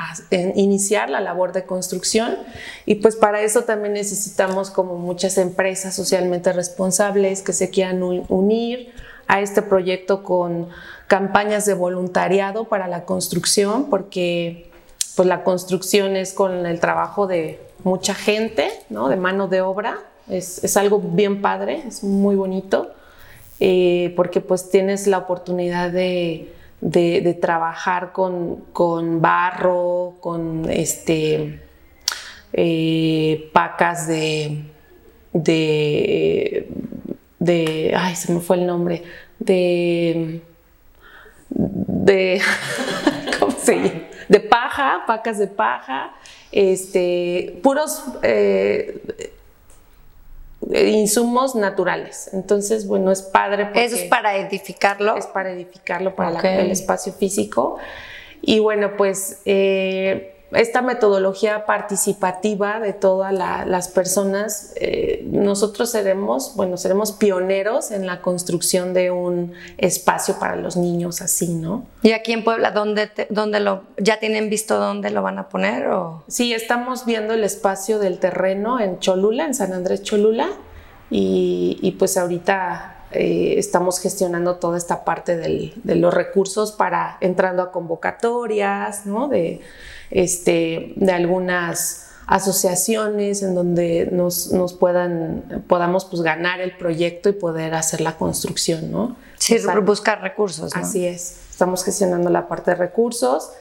iniciar 0.56 1.10
la 1.10 1.20
labor 1.20 1.52
de 1.52 1.66
construcción 1.66 2.38
y 2.86 2.96
pues 2.96 3.16
para 3.16 3.42
eso 3.42 3.64
también 3.64 3.94
necesitamos 3.94 4.72
como 4.72 4.98
muchas 4.98 5.38
empresas 5.38 5.96
socialmente 5.96 6.54
responsables 6.54 7.42
que 7.42 7.54
se 7.54 7.70
quieran 7.70 8.02
unir 8.04 8.94
a 9.28 9.42
este 9.42 9.62
proyecto 9.62 10.24
con 10.24 10.70
campañas 11.08 11.66
de 11.66 11.74
voluntariado 11.74 12.66
para 12.66 12.88
la 12.88 13.06
construcción, 13.06 13.90
porque 13.90 14.72
pues 15.16 15.28
la 15.28 15.44
construcción 15.44 16.16
es 16.16 16.34
con 16.34 16.66
el 16.66 16.80
trabajo 16.80 17.28
de 17.28 17.65
mucha 17.86 18.16
gente, 18.16 18.68
¿no? 18.90 19.08
de 19.08 19.16
mano 19.16 19.48
de 19.48 19.62
obra. 19.62 20.00
Es, 20.28 20.64
es 20.64 20.76
algo 20.76 21.00
bien 21.00 21.42
padre, 21.42 21.84
es 21.88 22.04
muy 22.04 22.36
bonito, 22.36 22.92
eh, 23.60 24.12
porque 24.16 24.42
pues 24.42 24.72
tienes 24.72 25.06
la 25.06 25.20
oportunidad 25.20 25.92
de, 25.92 26.52
de, 26.82 27.38
trabajar 27.40 28.12
con, 28.12 28.56
con, 28.74 29.22
barro, 29.22 30.16
con 30.20 30.68
este, 30.68 31.62
eh, 32.54 33.52
pacas 33.54 34.08
de, 34.08 34.64
de, 35.32 36.68
de, 37.38 37.94
ay, 37.96 38.16
se 38.16 38.34
me 38.34 38.40
fue 38.40 38.58
el 38.58 38.66
nombre, 38.66 39.04
de, 39.38 40.42
de, 41.50 42.42
¿cómo 43.40 43.52
se 43.52 43.76
llama? 43.76 44.05
Paja, 44.56 45.04
pacas 45.06 45.38
de 45.38 45.48
paja, 45.48 46.14
este, 46.54 47.60
puros 47.62 48.04
eh, 48.22 49.02
insumos 50.74 51.56
naturales. 51.56 52.30
Entonces, 52.32 52.88
bueno, 52.88 53.12
es 53.12 53.22
padre. 53.22 53.70
¿Eso 53.76 53.98
es 53.98 54.04
para 54.04 54.38
edificarlo? 54.38 55.18
Es 55.18 55.28
para 55.28 55.52
edificarlo 55.52 56.16
para 56.16 56.40
el 56.62 56.72
espacio 56.72 57.12
físico. 57.12 57.80
Y 58.42 58.60
bueno, 58.60 58.96
pues 58.96 59.42
eh, 59.44 60.35
esta 60.56 60.82
metodología 60.82 61.66
participativa 61.66 62.80
de 62.80 62.94
todas 62.94 63.34
las 63.34 63.88
personas, 63.88 64.74
eh, 64.76 65.24
nosotros 65.30 65.92
seremos, 65.92 66.54
bueno, 66.56 66.78
seremos 66.78 67.12
pioneros 67.12 67.92
en 67.92 68.06
la 68.06 68.22
construcción 68.22 68.94
de 68.94 69.12
un 69.12 69.54
espacio 69.78 70.40
para 70.40 70.56
los 70.56 70.76
niños 70.78 71.22
así, 71.22 71.54
¿no? 71.54 71.86
¿Y 72.02 72.12
aquí 72.12 72.34
en 72.34 72.44
Puebla, 72.44 72.72
dónde, 72.72 73.10
dónde 73.30 73.60
lo, 73.60 73.84
ya 73.98 74.20
tienen 74.20 74.50
visto 74.50 74.78
dónde 74.78 75.10
lo 75.12 75.22
van 75.22 75.40
a 75.40 75.50
poner? 75.50 75.88
O? 75.88 76.24
Sí, 76.28 76.54
estamos 76.54 77.06
viendo 77.06 77.34
el 77.34 77.44
espacio 77.44 78.00
del 78.00 78.20
terreno 78.20 78.80
en 78.80 79.00
Cholula, 79.00 79.46
en 79.46 79.54
San 79.54 79.74
Andrés 79.74 80.04
Cholula, 80.04 80.50
y, 81.10 81.96
pues 82.00 82.18
ahorita 82.18 82.95
eh, 83.16 83.56
estamos 83.58 84.00
gestionando 84.00 84.56
toda 84.56 84.78
esta 84.78 85.06
parte 85.06 85.38
de 85.38 85.96
los 85.96 86.14
recursos 86.14 86.72
para 86.72 87.18
entrando 87.22 87.64
a 87.64 87.72
convocatorias, 87.72 89.06
¿no? 89.06 89.28
De, 89.28 89.62
este, 90.12 90.94
de 90.96 91.12
algunas 91.12 92.06
asociaciones 92.28 93.44
en 93.44 93.54
donde 93.54 94.10
nos, 94.12 94.50
puedan, 94.80 95.64
podamos 95.68 96.06
pues, 96.06 96.22
ganar 96.22 96.60
el 96.60 96.76
proyecto 96.76 97.30
y 97.30 97.34
poder 97.34 97.74
hacer 97.76 98.02
la 98.02 98.18
construcción, 98.18 98.92
¿no? 98.92 99.16
Sí, 99.38 99.58
buscar 99.84 100.22
recursos. 100.22 100.76
Así 100.76 101.06
es, 101.06 101.38
estamos 101.52 101.84
gestionando 101.84 102.30
la 102.30 102.48
parte 102.48 102.72
de 102.72 102.78
recursos. 102.78 103.52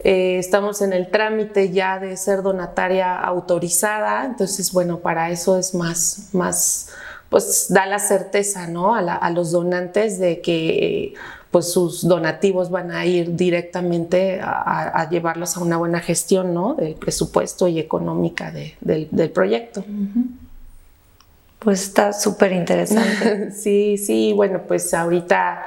Eh, 0.00 0.38
estamos 0.38 0.82
en 0.82 0.92
el 0.92 1.10
trámite 1.10 1.70
ya 1.70 1.98
de 1.98 2.16
ser 2.16 2.42
donataria 2.42 3.18
autorizada, 3.18 4.24
entonces, 4.24 4.72
bueno, 4.72 4.98
para 4.98 5.30
eso 5.30 5.58
es 5.58 5.74
más, 5.74 6.28
más 6.32 6.88
pues 7.30 7.66
da 7.68 7.86
la 7.86 7.98
certeza, 7.98 8.66
¿no? 8.66 8.94
A, 8.94 9.00
a 9.14 9.30
los 9.30 9.50
donantes 9.50 10.18
de 10.18 10.40
que 10.40 11.14
pues 11.54 11.72
sus 11.72 12.08
donativos 12.08 12.68
van 12.68 12.90
a 12.90 13.06
ir 13.06 13.36
directamente 13.36 14.40
a, 14.42 15.08
llevarlos 15.08 15.56
a 15.56 15.60
una 15.60 15.76
buena 15.76 16.00
gestión 16.00 16.52
¿no? 16.52 16.74
del 16.74 16.96
presupuesto 16.96 17.68
y 17.68 17.78
económica 17.78 18.50
del, 18.50 19.30
proyecto. 19.32 19.84
Pues 21.60 21.82
está 21.84 22.12
súper 22.12 22.50
interesante. 22.50 23.52
sí, 23.56 23.98
sí, 23.98 24.32
bueno, 24.32 24.62
pues 24.66 24.92
ahorita 24.94 25.62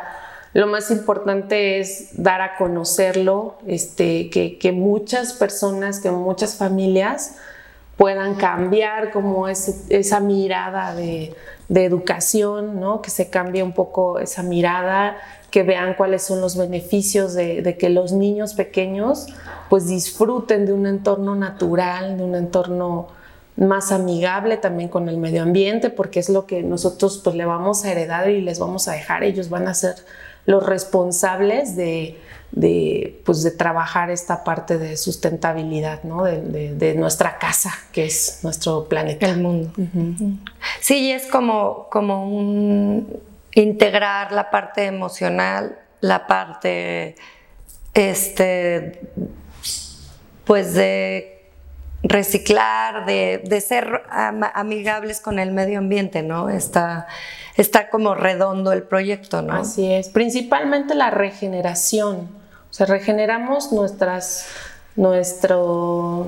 lo 0.51 0.67
más 0.67 0.91
importante 0.91 1.79
es 1.79 2.09
dar 2.21 2.41
a 2.41 2.57
conocerlo, 2.57 3.55
este, 3.65 4.29
que, 4.29 4.71
muchas 4.73 5.31
personas, 5.31 6.01
que 6.01 6.11
muchas 6.11 6.55
familias 6.55 7.37
puedan 7.97 8.35
cambiar 8.35 9.11
como 9.11 9.47
esa 9.47 10.19
mirada 10.19 10.95
de, 10.95 11.35
de 11.69 11.83
educación, 11.83 12.79
¿no? 12.79 13.01
que 13.01 13.09
se 13.09 13.29
cambie 13.29 13.63
un 13.63 13.73
poco 13.73 14.19
esa 14.19 14.43
mirada 14.43 15.17
que 15.51 15.63
vean 15.63 15.95
cuáles 15.95 16.23
son 16.23 16.41
los 16.41 16.57
beneficios 16.57 17.33
de, 17.33 17.77
que 17.79 17.89
los 17.89 18.11
niños 18.11 18.53
pequeños 18.53 19.27
pues 19.69 19.87
disfruten 19.87 20.65
de 20.65 20.73
un 20.73 20.85
entorno 20.85 21.35
natural, 21.35 22.17
de 22.17 22.23
un 22.23 22.35
entorno 22.35 23.07
más 23.55 23.91
amigable 23.91 24.57
también 24.57 24.87
con 24.89 25.09
el 25.09 25.17
medio 25.17 25.41
ambiente, 25.41 25.89
porque 25.89 26.19
es 26.19 26.29
lo 26.29 26.45
que 26.45 26.63
nosotros 26.63 27.19
pues 27.23 27.35
le 27.35 27.45
vamos 27.45 27.83
a 27.83 27.91
heredar 27.91 28.29
y 28.29 28.41
les 28.41 28.59
vamos 28.59 28.87
a 28.87 28.93
dejar, 28.93 29.23
ellos 29.23 29.49
van 29.49 29.67
a 29.67 29.73
ser 29.73 29.95
los 30.45 30.65
responsables 30.65 31.75
de, 31.75 32.17
pues, 32.51 33.43
de 33.43 33.51
trabajar 33.51 34.09
esta 34.09 34.43
parte 34.43 34.77
de 34.77 34.97
sustentabilidad 34.97 36.03
¿no? 36.03 36.23
de, 36.23 36.95
nuestra 36.95 37.37
casa, 37.37 37.73
que 37.91 38.05
es 38.05 38.39
nuestro 38.43 38.85
planeta. 38.85 39.27
El 39.27 39.41
mundo. 39.41 39.71
Sí, 40.79 41.11
es 41.11 41.27
como, 41.27 41.87
como 41.89 42.27
un, 42.29 43.21
integrar 43.53 44.31
la 44.31 44.49
parte 44.49 44.85
emocional, 44.85 45.77
la 46.01 46.27
parte, 46.27 47.15
este, 47.93 49.01
pues 50.45 50.73
de, 50.73 51.37
reciclar, 52.03 53.05
de, 53.05 53.61
ser 53.61 54.03
amigables 54.09 55.19
con 55.19 55.39
el 55.39 55.51
medio 55.51 55.79
ambiente, 55.79 56.23
¿no? 56.23 56.49
Está, 56.49 57.07
está 57.55 57.89
como 57.89 58.15
redondo 58.15 58.71
el 58.71 58.83
proyecto, 58.83 59.41
¿no? 59.41 59.53
Así 59.53 59.91
es, 59.91 60.09
principalmente 60.09 60.95
la 60.95 61.09
regeneración. 61.09 62.36
Sea, 62.77 62.85
regeneramos 62.85 63.71
nuestras, 63.71 64.45
nuestro, 64.95 66.27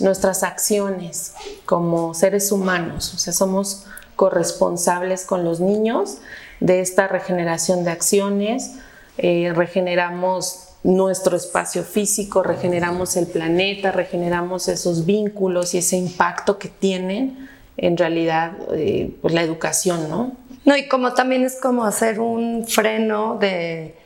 nuestras 0.00 0.42
acciones 0.42 1.34
como 1.66 2.14
seres 2.14 2.50
humanos. 2.52 3.12
O 3.12 3.18
sea, 3.18 3.34
somos 3.34 3.84
corresponsables 4.16 5.26
con 5.26 5.44
los 5.44 5.60
niños 5.60 6.20
de 6.60 6.80
esta 6.80 7.06
regeneración 7.06 7.84
de 7.84 7.90
acciones. 7.90 8.76
Eh, 9.18 9.52
regeneramos 9.54 10.68
nuestro 10.84 11.36
espacio 11.36 11.82
físico, 11.82 12.42
regeneramos 12.42 13.18
el 13.18 13.26
planeta, 13.26 13.92
regeneramos 13.92 14.68
esos 14.68 15.04
vínculos 15.04 15.74
y 15.74 15.78
ese 15.78 15.98
impacto 15.98 16.58
que 16.58 16.68
tienen 16.68 17.50
en 17.76 17.98
realidad 17.98 18.52
eh, 18.72 19.14
pues 19.20 19.34
la 19.34 19.42
educación, 19.42 20.08
¿no? 20.08 20.32
No, 20.64 20.78
y 20.78 20.88
como 20.88 21.12
también 21.12 21.44
es 21.44 21.60
como 21.60 21.84
hacer 21.84 22.20
un 22.20 22.66
freno 22.66 23.36
de 23.36 24.02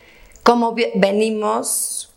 cómo 0.48 0.74
venimos, 0.94 2.10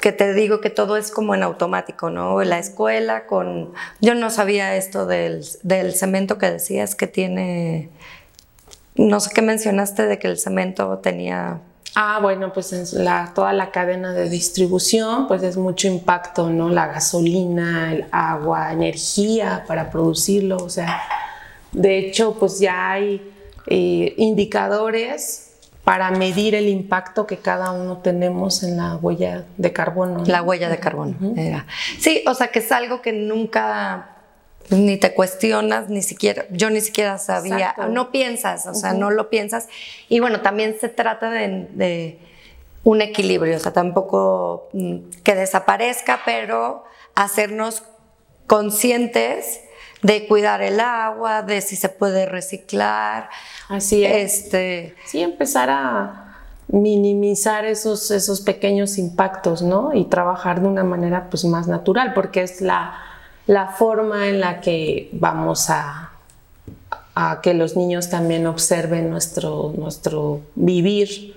que 0.00 0.12
te 0.12 0.32
digo 0.32 0.60
que 0.60 0.70
todo 0.70 0.96
es 0.96 1.10
como 1.10 1.34
en 1.34 1.42
automático, 1.42 2.08
¿no? 2.08 2.40
La 2.44 2.60
escuela 2.60 3.26
con... 3.26 3.72
Yo 4.00 4.14
no 4.14 4.30
sabía 4.30 4.76
esto 4.76 5.06
del, 5.06 5.44
del 5.64 5.92
cemento 5.92 6.38
que 6.38 6.48
decías 6.48 6.94
que 6.94 7.08
tiene... 7.08 7.88
No 8.94 9.18
sé 9.18 9.30
qué 9.34 9.42
mencionaste 9.42 10.06
de 10.06 10.20
que 10.20 10.28
el 10.28 10.38
cemento 10.38 10.98
tenía 10.98 11.58
Ah, 11.96 12.20
bueno, 12.22 12.52
pues 12.52 12.72
en 12.72 13.04
la, 13.04 13.32
toda 13.34 13.52
la 13.52 13.72
cadena 13.72 14.12
de 14.12 14.30
distribución, 14.30 15.26
pues 15.26 15.42
es 15.42 15.56
mucho 15.56 15.88
impacto, 15.88 16.48
¿no? 16.48 16.70
La 16.70 16.86
gasolina, 16.86 17.92
el 17.92 18.06
agua, 18.12 18.72
energía 18.72 19.64
para 19.66 19.90
producirlo, 19.90 20.58
o 20.58 20.70
sea, 20.70 21.02
de 21.72 21.98
hecho, 21.98 22.36
pues 22.38 22.60
ya 22.60 22.92
hay 22.92 23.20
eh, 23.66 24.14
indicadores 24.16 25.51
para 25.92 26.10
medir 26.10 26.54
el 26.54 26.68
impacto 26.68 27.26
que 27.26 27.36
cada 27.36 27.70
uno 27.70 27.98
tenemos 27.98 28.62
en 28.62 28.78
la 28.78 28.96
huella 28.96 29.44
de 29.58 29.74
carbono. 29.74 30.24
La 30.24 30.40
huella 30.40 30.70
de 30.70 30.78
carbono. 30.78 31.14
Sí, 31.98 32.24
o 32.26 32.32
sea, 32.32 32.48
que 32.48 32.60
es 32.60 32.72
algo 32.72 33.02
que 33.02 33.12
nunca 33.12 34.16
ni 34.70 34.96
te 34.96 35.12
cuestionas, 35.12 35.90
ni 35.90 36.00
siquiera, 36.00 36.46
yo 36.48 36.70
ni 36.70 36.80
siquiera 36.80 37.18
sabía, 37.18 37.74
no 37.90 38.10
piensas, 38.10 38.64
o 38.64 38.72
sea, 38.72 38.94
no 38.94 39.10
lo 39.10 39.28
piensas. 39.28 39.68
Y 40.08 40.20
bueno, 40.20 40.40
también 40.40 40.76
se 40.80 40.88
trata 40.88 41.28
de, 41.28 42.18
un 42.84 43.02
equilibrio, 43.02 43.54
o 43.54 43.60
sea, 43.60 43.74
tampoco 43.74 44.70
mm, 44.72 44.96
que 45.22 45.34
desaparezca, 45.34 46.22
pero 46.24 46.84
hacernos 47.14 47.82
conscientes 48.46 49.60
de 50.02 50.26
cuidar 50.26 50.62
el 50.62 50.80
agua, 50.80 51.42
de 51.42 51.60
si 51.60 51.76
se 51.76 51.88
puede 51.88 52.26
reciclar. 52.26 53.30
Así 53.68 54.04
es. 54.04 54.42
Este, 54.42 54.94
sí, 55.06 55.22
empezar 55.22 55.70
a 55.70 56.36
minimizar 56.68 57.64
esos, 57.64 58.10
esos 58.10 58.40
pequeños 58.40 58.98
impactos, 58.98 59.62
¿no? 59.62 59.94
Y 59.94 60.04
trabajar 60.04 60.60
de 60.60 60.68
una 60.68 60.84
manera 60.84 61.28
pues 61.30 61.44
más 61.44 61.68
natural, 61.68 62.12
porque 62.14 62.42
es 62.42 62.60
la 62.60 62.98
la 63.46 63.68
forma 63.68 64.28
en 64.28 64.40
la 64.40 64.60
que 64.60 65.08
vamos 65.12 65.70
a, 65.70 66.12
a 67.14 67.40
que 67.42 67.54
los 67.54 67.76
niños 67.76 68.08
también 68.10 68.46
observen 68.46 69.10
nuestro, 69.10 69.72
nuestro 69.76 70.40
vivir, 70.54 71.36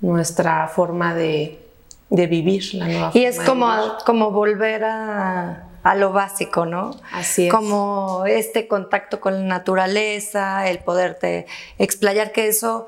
nuestra 0.00 0.68
forma 0.68 1.14
de, 1.14 1.66
de 2.10 2.26
vivir, 2.26 2.74
la 2.74 2.86
nueva 2.86 3.10
Y 3.14 3.24
es 3.24 3.40
como, 3.40 3.70
como 4.04 4.30
volver 4.30 4.84
a, 4.84 5.69
a, 5.90 5.94
lo 5.94 6.12
básico, 6.12 6.66
¿no? 6.66 6.96
Así 7.12 7.46
es. 7.46 7.52
Como 7.52 8.24
este 8.26 8.68
contacto 8.68 9.20
con 9.20 9.34
la 9.34 9.46
naturaleza, 9.46 10.68
el 10.68 10.78
poderte 10.78 11.46
explayar, 11.78 12.32
que 12.32 12.48
eso, 12.48 12.86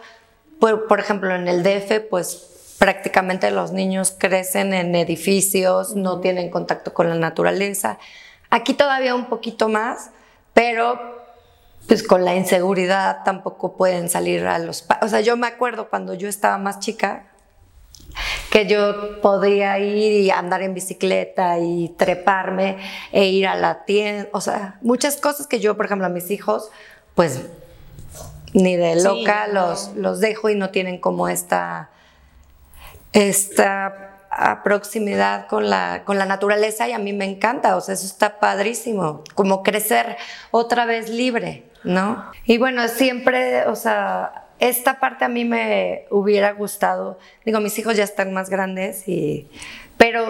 por, 0.60 0.86
por 0.86 1.00
ejemplo, 1.00 1.34
en 1.34 1.48
el 1.48 1.62
DF, 1.62 2.08
pues 2.08 2.76
prácticamente 2.78 3.50
los 3.50 3.72
niños 3.72 4.14
crecen 4.16 4.74
en 4.74 4.94
edificios, 4.94 5.94
no 5.94 6.20
tienen 6.20 6.50
contacto 6.50 6.92
con 6.92 7.08
la 7.08 7.14
naturaleza. 7.14 7.98
Aquí 8.50 8.74
todavía 8.74 9.14
un 9.14 9.26
poquito 9.26 9.68
más, 9.68 10.10
pero 10.52 11.22
pues 11.86 12.02
con 12.02 12.24
la 12.24 12.34
inseguridad 12.34 13.24
tampoco 13.24 13.76
pueden 13.76 14.08
salir 14.08 14.46
a 14.46 14.58
los... 14.58 14.84
O 15.00 15.08
sea, 15.08 15.20
yo 15.20 15.36
me 15.36 15.46
acuerdo 15.46 15.88
cuando 15.88 16.14
yo 16.14 16.28
estaba 16.28 16.58
más 16.58 16.78
chica, 16.78 17.31
que 18.52 18.66
yo 18.66 19.22
podía 19.22 19.78
ir 19.78 20.12
y 20.12 20.30
andar 20.30 20.60
en 20.60 20.74
bicicleta 20.74 21.58
y 21.58 21.88
treparme 21.96 22.76
e 23.10 23.24
ir 23.24 23.46
a 23.46 23.54
la 23.54 23.86
tienda, 23.86 24.28
o 24.32 24.42
sea, 24.42 24.76
muchas 24.82 25.16
cosas 25.16 25.46
que 25.46 25.58
yo, 25.58 25.74
por 25.74 25.86
ejemplo, 25.86 26.06
a 26.06 26.10
mis 26.10 26.30
hijos, 26.30 26.70
pues 27.14 27.46
ni 28.52 28.76
de 28.76 29.02
loca 29.02 29.46
los, 29.46 29.92
los 29.96 30.20
dejo 30.20 30.50
y 30.50 30.54
no 30.54 30.68
tienen 30.68 30.98
como 30.98 31.28
esta, 31.28 31.88
esta 33.14 34.18
a 34.30 34.62
proximidad 34.62 35.46
con 35.46 35.70
la, 35.70 36.02
con 36.04 36.18
la 36.18 36.26
naturaleza 36.26 36.86
y 36.86 36.92
a 36.92 36.98
mí 36.98 37.14
me 37.14 37.24
encanta, 37.24 37.74
o 37.74 37.80
sea, 37.80 37.94
eso 37.94 38.04
está 38.04 38.38
padrísimo, 38.38 39.24
como 39.34 39.62
crecer 39.62 40.18
otra 40.50 40.84
vez 40.84 41.08
libre, 41.08 41.70
¿no? 41.84 42.30
Y 42.44 42.58
bueno, 42.58 42.86
siempre, 42.88 43.66
o 43.66 43.76
sea, 43.76 44.41
esta 44.62 45.00
parte 45.00 45.24
a 45.24 45.28
mí 45.28 45.44
me 45.44 46.06
hubiera 46.08 46.52
gustado, 46.52 47.18
digo, 47.44 47.58
mis 47.58 47.76
hijos 47.80 47.96
ya 47.96 48.04
están 48.04 48.32
más 48.32 48.48
grandes, 48.48 49.08
y, 49.08 49.48
pero 49.96 50.24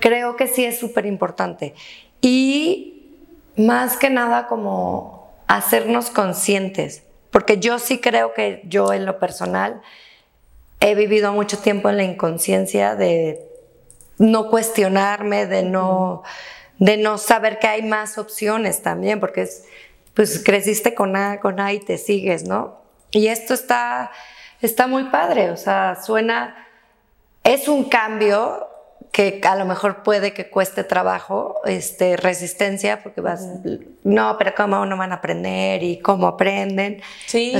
creo 0.00 0.36
que 0.36 0.48
sí 0.48 0.66
es 0.66 0.78
súper 0.78 1.06
importante. 1.06 1.74
Y 2.20 3.16
más 3.56 3.96
que 3.96 4.10
nada 4.10 4.48
como 4.48 5.32
hacernos 5.46 6.10
conscientes, 6.10 7.04
porque 7.30 7.58
yo 7.58 7.78
sí 7.78 8.00
creo 8.00 8.34
que 8.34 8.60
yo 8.66 8.92
en 8.92 9.06
lo 9.06 9.18
personal, 9.18 9.80
he 10.80 10.94
vivido 10.94 11.32
mucho 11.32 11.58
tiempo 11.58 11.88
en 11.88 11.96
la 11.96 12.04
inconsciencia 12.04 12.96
de 12.96 13.40
no 14.18 14.50
cuestionarme, 14.50 15.46
de 15.46 15.62
no, 15.62 16.22
de 16.78 16.98
no 16.98 17.16
saber 17.16 17.58
que 17.58 17.66
hay 17.66 17.80
más 17.80 18.18
opciones 18.18 18.82
también, 18.82 19.20
porque 19.20 19.40
es, 19.40 19.64
pues 20.12 20.44
creciste 20.44 20.94
con 20.94 21.14
con 21.40 21.60
A 21.60 21.72
y 21.72 21.80
te 21.80 21.96
sigues, 21.96 22.44
¿no? 22.44 22.79
Y 23.12 23.28
esto 23.28 23.54
está, 23.54 24.10
está 24.60 24.86
muy 24.86 25.04
padre, 25.04 25.50
o 25.50 25.56
sea, 25.56 26.00
suena, 26.02 26.66
es 27.44 27.68
un 27.68 27.84
cambio 27.84 28.68
que 29.12 29.40
a 29.42 29.56
lo 29.56 29.64
mejor 29.64 30.02
puede 30.02 30.32
que 30.32 30.50
cueste 30.50 30.84
trabajo, 30.84 31.60
este, 31.64 32.16
resistencia, 32.16 33.02
porque 33.02 33.20
vas, 33.20 33.46
no, 34.04 34.36
pero 34.38 34.52
¿cómo 34.56 34.86
no 34.86 34.96
van 34.96 35.12
a 35.12 35.16
aprender 35.16 35.82
y 35.82 35.98
cómo 35.98 36.28
aprenden? 36.28 37.02
Sí, 37.26 37.52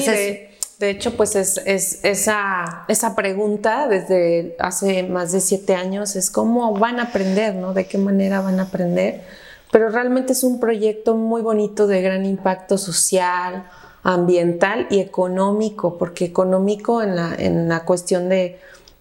de 0.80 0.88
hecho, 0.88 1.14
pues 1.14 1.36
es, 1.36 1.58
esa, 1.66 2.86
esa, 2.88 3.14
pregunta 3.14 3.86
desde 3.86 4.56
hace 4.58 5.02
más 5.02 5.30
de 5.30 5.42
siete 5.42 5.74
años 5.74 6.16
es 6.16 6.30
cómo 6.30 6.72
van 6.72 6.98
a 7.00 7.04
aprender, 7.04 7.54
¿no? 7.54 7.74
¿De 7.74 7.86
qué 7.86 7.98
manera 7.98 8.40
van 8.40 8.60
a 8.60 8.62
aprender? 8.62 9.22
Pero 9.70 9.90
realmente 9.90 10.32
es 10.32 10.42
un 10.42 10.58
proyecto 10.58 11.16
muy 11.16 11.42
bonito 11.42 11.86
de 11.86 12.00
gran 12.00 12.24
impacto 12.24 12.78
social, 12.78 13.68
ambiental 14.02 14.86
y 14.90 15.00
económico, 15.00 15.98
porque 15.98 16.24
económico 16.24 17.02
en 17.02 17.16
la, 17.16 17.34
en 17.34 17.68
la 17.68 17.84
cuestión 17.84 18.28
de 18.28 18.58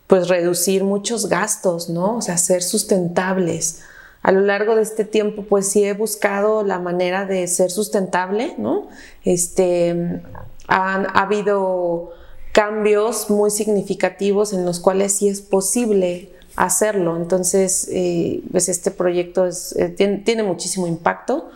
pues 0.08 0.28
reducir 0.28 0.84
muchos 0.84 1.30
gastos, 1.30 1.90
¿no? 1.90 2.18
O 2.18 2.22
sea, 2.22 2.38
ser 2.38 2.64
sustentables. 2.64 3.82
A 4.22 4.32
lo 4.32 4.42
largo 4.42 4.76
de 4.76 4.82
este 4.82 5.06
tiempo, 5.06 5.44
pues 5.44 5.70
sí 5.70 5.84
he 5.84 5.94
buscado 5.94 6.64
la 6.64 6.80
manera 6.80 7.26
de 7.26 7.48
ser 7.48 7.72
sustentable, 7.72 8.56
¿no? 8.58 8.88
Este, 9.24 10.22
han 10.68 11.06
ha 11.08 11.22
habido 11.22 12.12
cambios 12.52 13.30
muy 13.30 13.52
significativos 13.52 14.54
en 14.54 14.66
los 14.66 14.80
cuales 14.80 15.14
sí 15.14 15.30
es 15.30 15.42
posible 15.42 16.32
hacerlo. 16.56 17.16
Entonces, 17.16 17.88
eh, 17.92 18.42
pues 18.52 18.70
este 18.70 18.92
proyecto 18.92 19.48
eh, 19.48 19.90
tiene, 20.26 20.44
muchísimo 20.44 20.88
impacto 20.88 21.50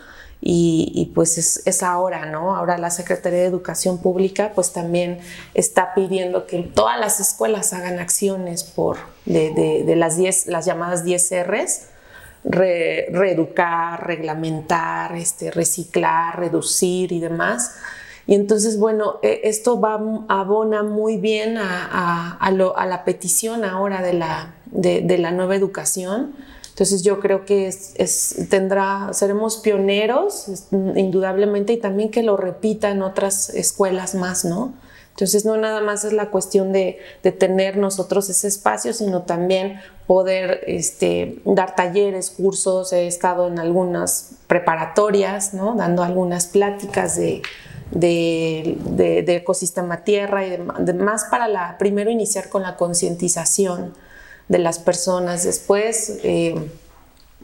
y, 0.45 1.12
pues 1.15 1.38
es, 1.38 1.84
ahora, 1.84 2.25
¿no? 2.25 2.56
Ahora 2.56 2.77
la 2.77 2.89
Secretaría 2.89 3.39
de 3.39 3.45
Educación 3.45 3.99
Pública 3.99 4.51
pues 4.53 4.73
también 4.73 5.19
está 5.53 5.93
pidiendo 5.93 6.47
que 6.47 6.63
todas 6.63 6.99
las 6.99 7.19
escuelas 7.19 7.71
hagan 7.71 7.99
acciones 7.99 8.63
por, 8.63 8.97
de, 9.25 9.84
las, 9.95 10.17
las 10.47 10.65
llamadas 10.65 11.06
10 11.06 11.47
Rs, 11.47 11.82
reeducar, 12.43 14.06
reglamentar, 14.06 15.15
este, 15.15 15.49
reciclar, 15.49 16.38
reducir 16.39 17.13
y 17.13 17.19
demás 17.21 17.71
y 18.25 18.36
entonces, 18.36 18.79
bueno, 18.79 19.19
e, 19.21 19.41
esto 19.43 19.79
va, 19.79 19.99
abona 20.29 20.84
muy 20.84 21.17
bien 21.17 21.58
a, 21.58 22.38
la 22.51 23.03
petición 23.03 23.65
ahora 23.65 24.01
de 24.01 24.13
la, 24.13 24.53
de, 24.65 25.17
la 25.17 25.32
nueva 25.32 25.56
educación. 25.56 26.34
Entonces 26.73 27.03
yo 27.03 27.19
creo 27.19 27.45
que 27.45 27.67
es, 27.67 28.36
tendrá, 28.49 29.09
seremos 29.13 29.57
pioneros, 29.57 30.47
indudablemente, 30.71 31.73
y 31.73 31.77
también 31.77 32.09
que 32.09 32.23
lo 32.23 32.36
repitan 32.36 33.03
otras 33.03 33.49
escuelas 33.51 34.15
más, 34.15 34.43
¿no? 34.43 34.73
Entonces 35.12 35.45
no 35.45 35.55
nada 35.57 35.81
más 35.81 36.03
es 36.03 36.13
la 36.13 36.31
cuestión 36.31 36.71
de, 36.71 36.97
tener 37.38 37.77
nosotros 37.77 38.27
ese 38.31 38.47
espacio, 38.47 38.91
sino 38.93 39.21
también 39.21 39.81
poder 40.07 40.62
este, 40.65 41.39
dar 41.45 41.75
talleres, 41.75 42.31
cursos. 42.31 42.91
He 42.91 43.05
estado 43.05 43.49
en 43.49 43.59
algunas 43.59 44.31
preparatorias, 44.47 45.51
dando 45.53 46.01
algunas 46.01 46.47
pláticas 46.47 47.15
de, 47.15 47.43
de, 47.91 49.36
ecosistema 49.36 50.03
tierra 50.03 50.47
y 50.47 50.57
demás 50.79 51.27
para 51.29 51.47
la, 51.47 51.77
primero 51.77 52.09
iniciar 52.09 52.49
con 52.49 52.63
la 52.63 52.77
concientización 52.77 53.93
de 54.47 54.60
las 54.60 54.79
personas, 54.79 55.43
después 55.43 56.19
eh, 56.23 56.56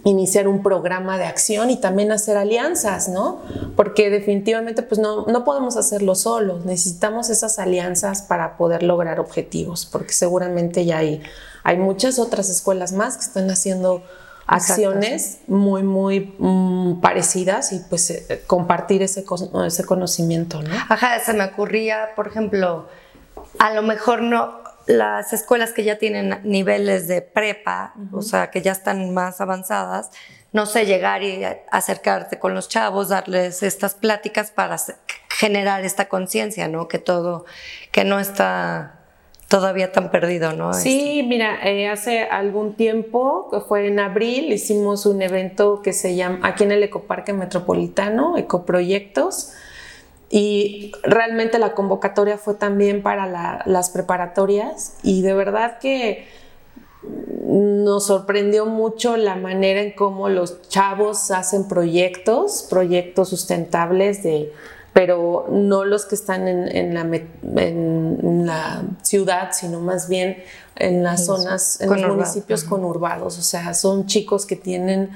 iniciar 0.03 0.47
un 0.47 0.63
programa 0.63 1.17
de 1.17 1.25
acción 1.25 1.69
y 1.69 1.77
también 1.77 2.11
hacer 2.11 2.37
alianzas, 2.37 3.09
¿no? 3.09 3.41
Porque 3.75 4.09
definitivamente 4.09 4.81
pues 4.81 4.99
no, 4.99 5.25
no 5.25 5.43
podemos 5.43 5.75
hacerlo 5.77 6.15
solos, 6.15 6.65
necesitamos 6.65 7.29
esas 7.29 7.59
alianzas 7.59 8.21
para 8.21 8.57
poder 8.57 8.83
lograr 8.83 9.19
objetivos, 9.19 9.85
porque 9.85 10.13
seguramente 10.13 10.85
ya 10.85 10.99
hay, 10.99 11.21
hay 11.63 11.77
muchas 11.77 12.19
otras 12.19 12.49
escuelas 12.49 12.93
más 12.93 13.17
que 13.17 13.23
están 13.23 13.49
haciendo 13.49 14.03
acciones 14.47 15.39
muy, 15.47 15.83
muy 15.83 16.33
mm, 16.39 17.01
parecidas 17.01 17.71
y 17.71 17.79
pues 17.87 18.09
eh, 18.09 18.43
compartir 18.47 19.03
ese, 19.03 19.23
ese 19.65 19.85
conocimiento, 19.85 20.61
¿no? 20.63 20.73
Ajá, 20.73 21.19
se 21.19 21.33
me 21.33 21.43
ocurría, 21.43 22.09
por 22.15 22.27
ejemplo, 22.27 22.87
a 23.59 23.73
lo 23.73 23.83
mejor 23.83 24.23
no, 24.23 24.59
las 24.89 25.33
escuelas 25.33 25.71
que 25.71 25.83
ya 25.83 25.99
tienen 25.99 26.39
niveles 26.43 27.07
de 27.07 27.21
prepa, 27.21 27.93
o 28.11 28.23
sea, 28.23 28.49
que 28.49 28.63
ya 28.63 28.71
están 28.71 29.13
más 29.13 29.39
avanzadas, 29.39 30.09
no 30.51 30.65
sé, 30.65 30.87
llegar 30.87 31.21
y 31.21 31.43
acercarte 31.69 32.39
con 32.39 32.55
los 32.55 32.69
chavos, 32.69 33.09
darles 33.09 33.61
estas 33.61 33.93
pláticas 33.93 34.49
para 34.49 34.77
generar 35.29 35.85
esta 35.85 36.09
conciencia, 36.09 36.67
¿no? 36.67 36.87
Que 36.87 36.97
todo, 36.97 37.45
que 37.91 38.03
no 38.03 38.19
está 38.19 38.95
todavía 39.47 39.91
tan 39.91 40.09
perdido, 40.09 40.53
¿no? 40.53 40.73
Sí, 40.73 41.23
mira, 41.23 41.59
eh, 41.69 41.87
hace 41.87 42.23
algún 42.23 42.73
tiempo, 42.73 43.47
que 43.51 43.59
fue 43.59 43.85
en 43.85 43.99
abril, 43.99 44.51
hicimos 44.51 45.05
un 45.05 45.21
evento 45.21 45.83
que 45.83 45.93
se 45.93 46.15
llama, 46.15 46.39
aquí 46.47 46.63
en 46.63 46.71
el 46.71 46.81
Ecoparque 46.81 47.33
Metropolitano, 47.33 48.37
Ecoproyectos, 48.37 49.53
y 50.29 50.91
realmente 51.03 51.57
la 51.57 51.73
convocatoria 51.73 52.37
fue 52.37 52.53
también 52.53 53.01
para 53.01 53.63
las 53.65 53.89
preparatorias 53.89 54.95
y 55.01 55.21
de 55.21 55.33
verdad 55.33 55.79
que 55.79 56.27
nos 57.01 58.05
sorprendió 58.07 58.65
mucho 58.65 59.17
la 59.17 59.35
manera 59.35 59.81
en 59.81 59.91
cómo 59.91 60.29
los 60.29 60.61
chavos 60.67 61.31
hacen 61.31 61.67
proyectos, 61.67 62.67
proyectos 62.69 63.29
sustentables 63.29 64.21
de 64.23 64.53
pero 64.93 65.45
no 65.49 65.85
los 65.85 66.05
que 66.05 66.15
están 66.15 66.47
en, 66.47 66.93
la, 66.93 67.01
en, 67.01 68.45
la, 68.45 68.83
ciudad, 69.03 69.51
sino 69.53 69.79
más 69.79 70.09
bien 70.09 70.43
en 70.75 71.03
las 71.03 71.25
zonas, 71.25 71.79
en 71.79 71.89
los 71.89 72.15
municipios 72.15 72.63
conurbados. 72.63 73.37
O 73.37 73.41
sea, 73.41 73.73
son 73.75 74.07
chicos 74.07 74.45
que 74.45 74.55
tienen, 74.55 75.11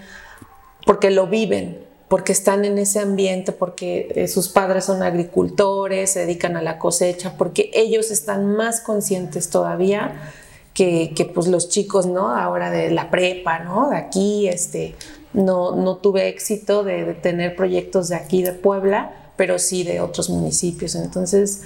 porque 0.85 1.09
lo 1.09 1.27
viven, 1.27 1.83
porque 2.13 2.31
están 2.31 2.63
en 2.63 2.77
ese 2.77 2.99
ambiente, 2.99 3.53
porque 3.53 4.07
eh, 4.13 4.27
sus 4.27 4.47
padres 4.47 4.85
son 4.85 5.01
agricultores, 5.01 6.11
se 6.11 6.19
dedican 6.19 6.55
a 6.55 6.61
la 6.61 6.77
cosecha, 6.77 7.39
porque 7.39 7.71
ellos 7.73 8.11
están 8.11 8.55
más 8.55 8.81
conscientes 8.81 9.49
todavía 9.49 10.31
que, 10.75 11.13
que 11.15 11.25
pues 11.25 11.47
los 11.47 11.69
chicos, 11.69 12.05
¿no? 12.05 12.29
Ahora 12.29 12.69
de 12.69 12.91
la 12.91 13.09
prepa, 13.09 13.63
¿no? 13.63 13.89
De 13.89 13.97
aquí, 13.97 14.47
este, 14.47 14.93
no, 15.33 15.75
no 15.75 15.95
tuve 15.95 16.27
éxito 16.27 16.83
de, 16.83 17.03
de 17.03 17.15
tener 17.15 17.55
proyectos 17.55 18.09
de 18.09 18.15
aquí 18.15 18.43
de 18.43 18.51
Puebla, 18.51 19.31
pero 19.35 19.57
sí 19.57 19.83
de 19.83 19.99
otros 19.99 20.29
municipios. 20.29 20.93
Entonces, 20.93 21.63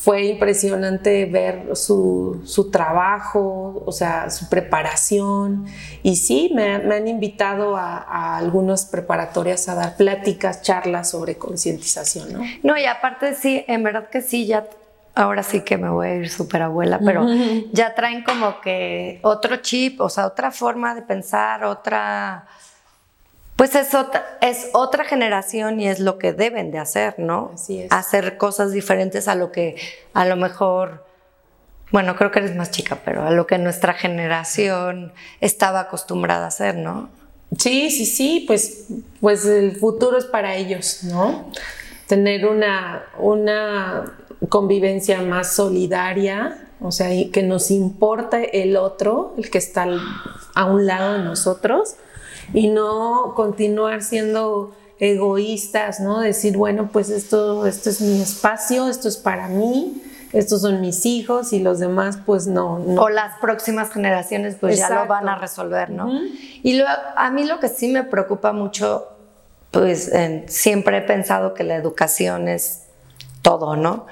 fue 0.00 0.24
impresionante 0.24 1.26
ver 1.26 1.76
su, 1.76 2.40
su, 2.46 2.70
trabajo, 2.70 3.82
o 3.84 3.92
sea, 3.92 4.30
su 4.30 4.48
preparación. 4.48 5.66
Y 6.02 6.16
sí, 6.16 6.50
me, 6.54 6.78
me 6.78 6.94
han 6.94 7.06
invitado 7.06 7.76
a, 7.76 7.98
a, 7.98 8.38
algunas 8.38 8.86
preparatorias 8.86 9.68
a 9.68 9.74
dar 9.74 9.98
pláticas, 9.98 10.62
charlas 10.62 11.10
sobre 11.10 11.36
concientización, 11.36 12.32
¿no? 12.32 12.40
No, 12.62 12.78
y 12.78 12.86
aparte 12.86 13.34
sí, 13.34 13.62
en 13.68 13.82
verdad 13.82 14.08
que 14.08 14.22
sí, 14.22 14.46
ya 14.46 14.66
ahora 15.14 15.42
sí 15.42 15.60
que 15.60 15.76
me 15.76 15.90
voy 15.90 16.06
a 16.08 16.14
ir 16.14 16.30
súper 16.30 16.62
abuela, 16.62 16.98
pero 17.04 17.26
ya 17.70 17.94
traen 17.94 18.24
como 18.24 18.58
que 18.62 19.20
otro 19.20 19.56
chip, 19.56 20.00
o 20.00 20.08
sea, 20.08 20.26
otra 20.26 20.50
forma 20.50 20.94
de 20.94 21.02
pensar, 21.02 21.64
otra 21.64 22.46
pues 23.60 23.74
es 23.74 23.94
otra, 23.94 24.38
es 24.40 24.70
otra 24.72 25.04
generación 25.04 25.80
y 25.80 25.86
es 25.86 26.00
lo 26.00 26.16
que 26.16 26.32
deben 26.32 26.70
de 26.70 26.78
hacer, 26.78 27.18
¿no? 27.18 27.50
Así 27.52 27.82
es. 27.82 27.92
Hacer 27.92 28.38
cosas 28.38 28.72
diferentes 28.72 29.28
a 29.28 29.34
lo 29.34 29.52
que 29.52 29.76
a 30.14 30.24
lo 30.24 30.36
mejor, 30.36 31.04
bueno, 31.92 32.16
creo 32.16 32.30
que 32.30 32.38
eres 32.38 32.56
más 32.56 32.70
chica, 32.70 33.02
pero 33.04 33.22
a 33.22 33.30
lo 33.30 33.46
que 33.46 33.58
nuestra 33.58 33.92
generación 33.92 35.12
estaba 35.42 35.80
acostumbrada 35.80 36.46
a 36.46 36.48
hacer, 36.48 36.76
¿no? 36.76 37.10
Sí, 37.58 37.90
sí, 37.90 38.06
sí, 38.06 38.44
pues, 38.46 38.86
pues 39.20 39.44
el 39.44 39.76
futuro 39.76 40.16
es 40.16 40.24
para 40.24 40.54
ellos, 40.54 41.04
¿no? 41.04 41.52
Tener 42.06 42.46
una, 42.46 43.04
una 43.18 44.10
convivencia 44.48 45.20
más 45.20 45.52
solidaria, 45.52 46.66
o 46.80 46.90
sea, 46.90 47.10
que 47.30 47.42
nos 47.42 47.70
importe 47.70 48.62
el 48.62 48.78
otro, 48.78 49.34
el 49.36 49.50
que 49.50 49.58
está 49.58 49.86
a 50.54 50.64
un 50.64 50.86
lado 50.86 51.18
de 51.18 51.24
nosotros 51.24 51.96
y 52.52 52.68
no 52.68 53.34
continuar 53.34 54.02
siendo 54.02 54.74
egoístas, 54.98 56.00
¿no? 56.00 56.20
Decir, 56.20 56.56
bueno, 56.56 56.90
pues 56.92 57.10
esto, 57.10 57.66
esto 57.66 57.90
es 57.90 58.00
mi 58.00 58.20
espacio, 58.20 58.88
esto 58.88 59.08
es 59.08 59.16
para 59.16 59.48
mí, 59.48 60.02
estos 60.32 60.60
son 60.60 60.80
mis 60.80 61.06
hijos 61.06 61.52
y 61.52 61.60
los 61.60 61.78
demás, 61.78 62.18
pues 62.26 62.46
no. 62.46 62.74
O 62.74 63.08
las 63.08 63.38
próximas 63.40 63.90
generaciones, 63.90 64.56
pues 64.60 64.78
ya 64.78 64.90
lo 64.90 65.06
van 65.06 65.28
a 65.28 65.36
resolver, 65.36 65.90
¿no? 65.90 66.10
Y 66.62 66.82
a 66.82 67.30
mí 67.30 67.44
lo 67.44 67.58
que 67.60 67.68
sí 67.68 67.88
me 67.88 68.04
preocupa 68.04 68.52
mucho, 68.52 69.08
pues 69.70 70.12
siempre 70.46 70.98
he 70.98 71.02
pensado 71.02 71.54
que 71.54 71.64
la 71.64 71.76
educación 71.76 72.48
es 72.48 72.82
todo, 73.42 73.76
¿no? 73.76 74.06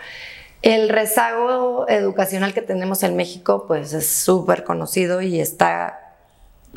El 0.63 0.89
rezago 0.89 1.87
educacional 1.89 2.53
que 2.55 2.63
tenemos 2.63 3.03
en 3.03 3.15
México, 3.15 3.67
pues 3.69 3.93
es 3.93 4.09
súper 4.09 4.65
conocido 4.65 5.21
y 5.21 5.39
está 5.39 6.08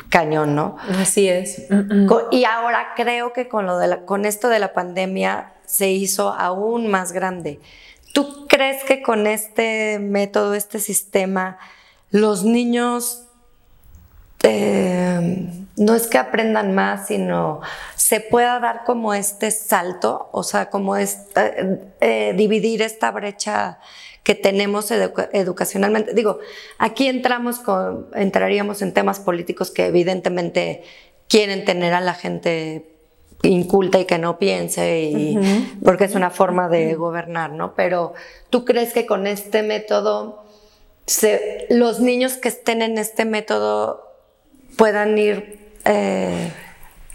cañón, 0.08 0.54
¿no? 0.54 0.76
Así 0.98 1.28
es. 1.28 1.66
Y 2.30 2.44
ahora 2.44 2.88
creo 2.96 3.32
que 3.32 3.48
con, 3.48 3.66
lo 3.66 3.78
de 3.78 4.04
con 4.04 4.24
esto 4.24 4.48
de 4.48 4.58
la 4.58 4.72
pandemia 4.72 5.52
se 5.64 5.90
hizo 5.90 6.32
aún 6.32 6.88
más 6.88 7.12
grande. 7.12 7.60
¿Tú 8.12 8.46
crees 8.46 8.84
que 8.84 9.02
con 9.02 9.26
este 9.26 9.98
método, 9.98 10.54
este 10.54 10.78
sistema, 10.78 11.58
los 12.10 12.44
niños 12.44 13.26
eh, 14.42 15.48
no 15.76 15.94
es 15.94 16.06
que 16.06 16.18
aprendan 16.18 16.74
más, 16.74 17.08
sino 17.08 17.60
se 17.96 18.20
pueda 18.20 18.60
dar 18.60 18.84
como 18.84 19.14
este 19.14 19.50
salto, 19.50 20.28
o 20.32 20.42
sea, 20.42 20.68
como 20.70 20.96
este, 20.96 21.80
eh, 22.00 22.34
dividir 22.36 22.82
esta 22.82 23.10
brecha 23.10 23.78
que 24.22 24.34
tenemos 24.34 24.90
educacionalmente. 24.90 26.14
Digo, 26.14 26.38
aquí 26.78 27.08
entramos 27.08 27.58
con, 27.58 28.08
entraríamos 28.14 28.82
en 28.82 28.92
temas 28.92 29.18
políticos 29.18 29.70
que 29.70 29.86
evidentemente 29.86 30.84
quieren 31.28 31.64
tener 31.64 31.94
a 31.94 32.00
la 32.00 32.14
gente 32.14 32.88
inculta 33.42 33.98
y 33.98 34.04
que 34.04 34.18
no 34.18 34.38
piense, 34.38 35.00
y, 35.00 35.74
porque 35.84 36.04
es 36.04 36.14
una 36.14 36.30
forma 36.30 36.68
de 36.68 36.94
gobernar, 36.94 37.50
¿no? 37.50 37.74
Pero 37.74 38.14
tú 38.50 38.64
crees 38.64 38.92
que 38.92 39.06
con 39.06 39.26
este 39.26 39.62
método, 39.64 40.44
los 41.70 41.98
niños 41.98 42.34
que 42.34 42.48
estén 42.48 42.82
en 42.82 42.98
este 42.98 43.24
método 43.24 44.11
puedan 44.76 45.18
ir 45.18 45.58
eh, 45.84 46.52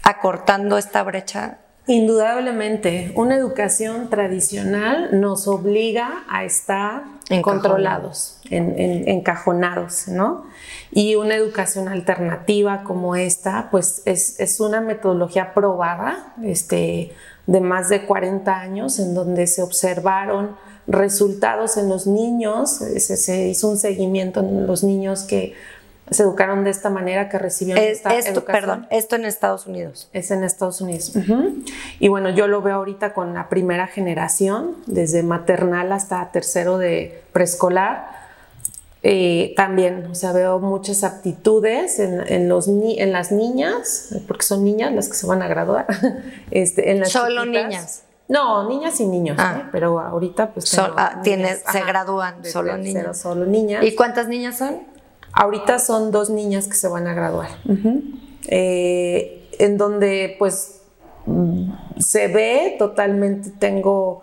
acortando 0.02 0.78
esta 0.78 1.02
brecha 1.02 1.58
Indudablemente, 1.88 3.12
una 3.14 3.34
educación 3.34 4.10
tradicional 4.10 5.18
nos 5.18 5.48
obliga 5.48 6.22
a 6.28 6.44
estar 6.44 7.04
controlados, 7.40 8.40
encajonados, 8.50 10.06
¿no? 10.06 10.44
Y 10.90 11.14
una 11.14 11.34
educación 11.34 11.88
alternativa 11.88 12.84
como 12.84 13.16
esta, 13.16 13.68
pues 13.70 14.02
es, 14.04 14.60
una 14.60 14.82
metodología 14.82 15.54
probada 15.54 16.34
este, 16.44 17.12
de 17.46 17.60
más 17.62 17.88
de 17.88 18.04
40 18.04 18.54
años 18.54 18.98
en 18.98 19.14
donde 19.14 19.46
se 19.46 19.62
observaron 19.62 20.56
resultados 20.86 21.78
en 21.78 21.88
los 21.88 22.06
niños, 22.06 22.68
se 22.98 23.48
hizo 23.48 23.66
un 23.66 23.78
seguimiento 23.78 24.40
en 24.40 24.66
los 24.66 24.84
niños 24.84 25.22
que 25.22 25.54
se 26.10 26.22
educaron 26.22 26.64
de 26.64 26.70
esta 26.70 26.90
manera, 26.90 27.28
que 27.28 27.38
recibieron 27.38 27.82
esta 27.84 28.14
esto, 28.14 28.44
Perdón, 28.44 28.86
esto 28.90 29.16
en 29.16 29.24
Estados 29.24 29.66
Unidos. 29.66 30.08
Es 30.12 30.30
en 30.30 30.44
Estados 30.44 30.80
Unidos. 30.80 31.12
Y 32.00 32.08
bueno, 32.08 32.30
yo 32.30 32.46
lo 32.48 32.62
veo 32.62 32.76
ahorita 32.76 33.12
con 33.14 33.34
la 33.34 33.48
primera 33.48 33.86
generación, 33.86 34.76
desde 34.86 35.22
maternal 35.22 35.92
hasta 35.92 36.30
tercero 36.32 36.78
de 36.78 37.22
preescolar. 37.32 38.18
Eh, 39.04 39.54
también, 39.56 40.06
o 40.10 40.14
sea, 40.16 40.32
veo 40.32 40.58
muchas 40.58 41.04
aptitudes 41.04 42.00
en, 42.00 42.48
los 42.48 42.66
en 42.68 43.12
las 43.12 43.30
niñas, 43.30 44.08
porque 44.26 44.44
son 44.44 44.64
niñas 44.64 44.92
las 44.92 45.08
que 45.08 45.14
se 45.14 45.26
van 45.26 45.40
a 45.42 45.46
graduar. 45.48 45.86
este, 46.50 46.90
en 46.90 47.00
las 47.00 47.12
Solo 47.12 47.46
niñas. 47.46 48.02
No, 48.26 48.68
niñas 48.68 49.00
y 49.00 49.06
niños, 49.06 49.36
Ah. 49.40 49.60
¿eh? 49.62 49.68
pero 49.72 50.00
ahorita 50.00 50.50
pues 50.50 50.68
Sol- 50.68 50.92
ah, 50.96 51.20
tienes- 51.22 51.62
se 51.70 51.80
gradúan 51.82 52.42
de 52.42 52.50
solo 52.50 52.76
niñas. 52.76 53.18
Solo 53.18 53.46
niñas. 53.46 53.84
¿Y 53.84 53.94
cuántas 53.94 54.28
niñas 54.28 54.58
son? 54.58 54.80
Ahorita 55.40 55.78
son 55.78 56.10
dos 56.10 56.30
niñas 56.30 56.66
que 56.66 56.74
se 56.74 56.88
van 56.88 57.06
a 57.06 57.14
graduar. 57.14 57.50
Eh, 58.48 59.48
en 59.60 59.78
donde 59.78 60.34
pues 60.36 60.80
se 61.96 62.26
ve 62.26 62.74
totalmente, 62.76 63.50
tengo 63.50 64.22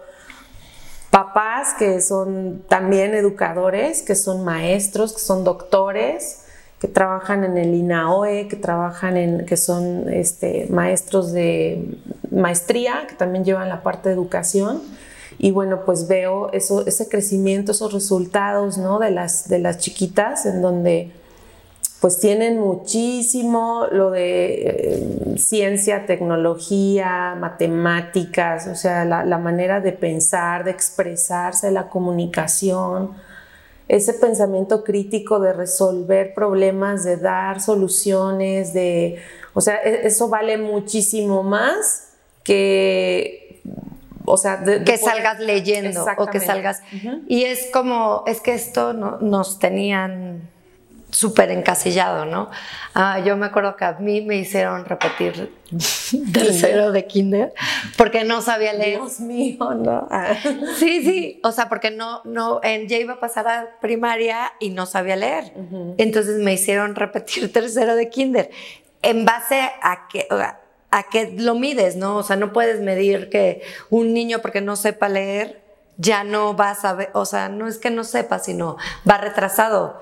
papás 1.12 1.74
que 1.80 2.02
son 2.02 2.66
también 2.68 3.16
educadores, 3.16 4.02
que 4.02 4.14
son 4.14 4.44
maestros, 4.44 5.14
que 5.14 5.22
son 5.22 5.46
doctores, 5.46 6.48
que 6.82 6.90
trabajan 6.90 7.46
en 7.46 7.58
el 7.58 7.74
INAOE, 7.74 8.50
que 8.50 8.58
trabajan 8.58 9.16
en, 9.16 9.46
que 9.46 9.56
son 9.56 10.10
este, 10.12 10.68
maestros 10.70 11.32
de 11.32 11.98
maestría, 12.30 13.06
que 13.08 13.16
también 13.16 13.46
llevan 13.46 13.70
la 13.70 13.84
parte 13.84 14.10
de 14.10 14.16
educación. 14.16 14.82
Y 15.38 15.52
bueno, 15.52 15.84
pues 15.86 16.08
veo 16.08 16.52
eso, 16.54 16.86
ese 16.86 17.10
crecimiento, 17.10 17.72
esos 17.72 17.94
resultados, 17.94 18.78
¿no? 18.78 19.00
De 19.00 19.12
las, 19.12 19.48
de 19.50 19.60
las 19.60 19.78
chiquitas, 19.78 20.46
en 20.46 20.62
donde 20.62 21.12
pues 22.00 22.20
tienen 22.20 22.60
muchísimo 22.60 23.88
lo 23.92 24.12
de 24.12 24.54
eh, 24.54 25.38
ciencia, 25.38 26.06
tecnología, 26.06 27.36
matemáticas, 27.40 28.68
o 28.68 28.76
sea, 28.76 29.06
la, 29.06 29.26
la 29.26 29.40
manera 29.40 29.80
de 29.80 29.92
pensar, 29.92 30.66
de 30.66 30.72
expresarse, 30.72 31.72
la 31.72 31.90
comunicación, 31.90 33.12
ese 33.88 34.14
pensamiento 34.14 34.84
crítico 34.84 35.40
de 35.40 35.54
resolver 35.54 36.34
problemas, 36.34 37.04
de 37.04 37.18
dar 37.18 37.62
soluciones, 37.62 38.74
de, 38.74 39.18
o 39.54 39.62
sea, 39.62 39.78
e- 39.84 40.06
eso 40.06 40.28
vale 40.28 40.58
muchísimo 40.58 41.44
más 41.44 42.10
que, 42.44 43.45
o 44.26 44.38
sea, 44.38 44.58
de- 44.58 44.80
de 44.80 44.86
que 44.86 44.98
poder- 44.98 45.16
salgas 45.16 45.40
leyendo 45.40 46.04
o 46.18 46.26
que 46.28 46.40
salgas. 46.40 46.82
Y 47.28 47.44
es 47.46 47.70
como, 47.72 48.24
es 48.28 48.42
que 48.42 48.54
esto 48.54 48.94
no- 48.94 49.18
nos 49.20 49.60
tenían 49.60 50.50
súper 51.12 51.50
encasillado, 51.52 52.26
¿no? 52.26 52.50
Ah, 52.94 53.20
yo 53.20 53.38
me 53.38 53.46
acuerdo 53.46 53.78
que 53.78 53.86
a 53.86 53.94
mí 53.94 54.20
me 54.22 54.36
hicieron 54.36 54.84
repetir 54.84 55.50
tercero 56.34 56.92
de 56.92 57.06
kinder 57.06 57.54
porque 57.98 58.26
no 58.26 58.42
sabía 58.42 58.74
leer. 58.74 59.00
Dios 59.00 59.20
mío, 59.22 59.74
¿no? 59.76 60.08
Ah. 60.12 60.34
Sí, 60.78 61.04
sí, 61.06 61.40
o 61.44 61.52
sea, 61.54 61.70
porque 61.70 61.90
no, 61.92 62.22
no, 62.26 62.60
en, 62.64 62.88
ya 62.90 62.98
iba 62.98 63.14
a 63.14 63.20
pasar 63.22 63.48
a 63.48 63.68
primaria 63.80 64.52
y 64.60 64.72
no 64.72 64.86
sabía 64.86 65.16
leer. 65.16 65.54
Entonces 65.98 66.38
me 66.42 66.54
hicieron 66.54 66.96
repetir 66.96 67.52
tercero 67.54 67.96
de 67.96 68.10
kinder. 68.10 68.50
En 69.02 69.24
base 69.24 69.62
a 69.82 70.08
que, 70.12 70.28
a 70.96 71.04
que 71.04 71.34
lo 71.38 71.56
mides, 71.56 71.98
¿no? 71.98 72.16
O 72.16 72.24
sea, 72.24 72.38
no 72.38 72.54
puedes 72.54 72.80
medir 72.80 73.30
que 73.30 73.62
un 73.90 74.14
niño 74.14 74.40
porque 74.40 74.62
no 74.62 74.78
sepa 74.78 75.10
leer 75.10 75.62
ya 75.98 76.24
no 76.24 76.56
va 76.56 76.70
a 76.70 76.76
saber, 76.76 77.10
o 77.14 77.26
sea, 77.26 77.50
no 77.50 77.68
es 77.68 77.78
que 77.78 77.90
no 77.90 78.06
sepa, 78.06 78.40
sino 78.40 78.78
va 79.10 79.18
retrasado. 79.18 80.02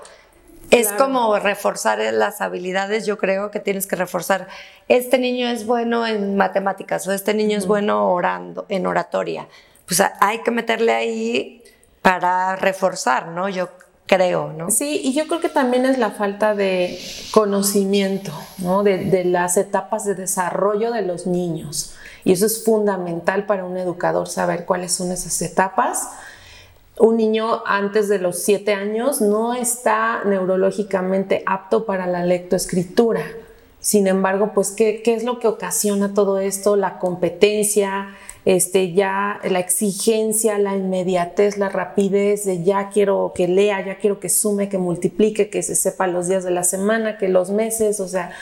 Es 0.70 0.92
como 0.92 1.36
reforzar 1.38 1.98
las 2.12 2.40
habilidades, 2.40 3.06
yo 3.06 3.18
creo 3.18 3.50
que 3.50 3.58
tienes 3.58 3.88
que 3.88 3.96
reforzar. 3.96 4.46
Este 4.88 5.18
niño 5.18 5.48
es 5.48 5.66
bueno 5.66 6.06
en 6.06 6.36
matemáticas 6.36 7.06
o 7.08 7.12
este 7.12 7.34
niño 7.34 7.58
es 7.58 7.66
bueno 7.66 8.12
orando, 8.12 8.64
en 8.68 8.86
oratoria. 8.86 9.48
Pues 9.86 10.00
hay 10.20 10.38
que 10.42 10.50
meterle 10.52 10.92
ahí 10.92 11.62
para 12.02 12.54
reforzar, 12.54 13.28
¿no? 13.28 13.48
Yo 13.48 13.68
creo, 14.06 14.52
¿no? 14.52 14.70
Sí, 14.70 15.00
y 15.02 15.12
yo 15.14 15.26
creo 15.26 15.40
que 15.40 15.48
también 15.48 15.86
es 15.86 15.98
la 15.98 16.10
falta 16.10 16.54
de 16.54 16.98
conocimiento, 17.32 18.32
¿no? 18.58 18.82
De, 18.82 18.98
de 18.98 19.24
las 19.24 19.56
etapas 19.56 20.04
de 20.04 20.14
desarrollo 20.14 20.92
de 20.92 21.02
los 21.02 21.26
niños. 21.26 21.94
Y 22.24 22.32
eso 22.32 22.46
es 22.46 22.64
fundamental 22.64 23.46
para 23.46 23.64
un 23.64 23.76
educador 23.76 24.28
saber 24.28 24.64
cuáles 24.64 24.92
son 24.92 25.12
esas 25.12 25.40
etapas. 25.42 26.08
Un 26.98 27.16
niño 27.16 27.62
antes 27.66 28.08
de 28.08 28.18
los 28.18 28.38
siete 28.38 28.72
años 28.72 29.20
no 29.20 29.54
está 29.54 30.22
neurológicamente 30.24 31.42
apto 31.44 31.86
para 31.86 32.06
la 32.06 32.24
lectoescritura. 32.24 33.22
Sin 33.80 34.06
embargo, 34.06 34.52
pues, 34.54 34.70
¿qué, 34.70 35.02
qué 35.02 35.14
es 35.14 35.24
lo 35.24 35.38
que 35.38 35.48
ocasiona 35.48 36.14
todo 36.14 36.38
esto? 36.38 36.76
La 36.76 36.98
competencia, 36.98 38.14
este, 38.44 38.92
ya 38.92 39.40
la 39.44 39.58
exigencia, 39.60 40.58
la 40.58 40.76
inmediatez, 40.76 41.56
la 41.56 41.68
rapidez 41.68 42.44
de 42.44 42.62
ya 42.62 42.90
quiero 42.90 43.32
que 43.34 43.48
lea, 43.48 43.84
ya 43.84 43.96
quiero 43.98 44.20
que 44.20 44.28
sume, 44.28 44.68
que 44.68 44.78
multiplique, 44.78 45.48
que 45.50 45.62
se 45.62 45.74
sepa 45.74 46.06
los 46.06 46.28
días 46.28 46.44
de 46.44 46.50
la 46.50 46.62
semana, 46.64 47.16
que 47.18 47.28
los 47.28 47.50
meses, 47.50 48.00
o 48.00 48.08
sea, 48.08 48.32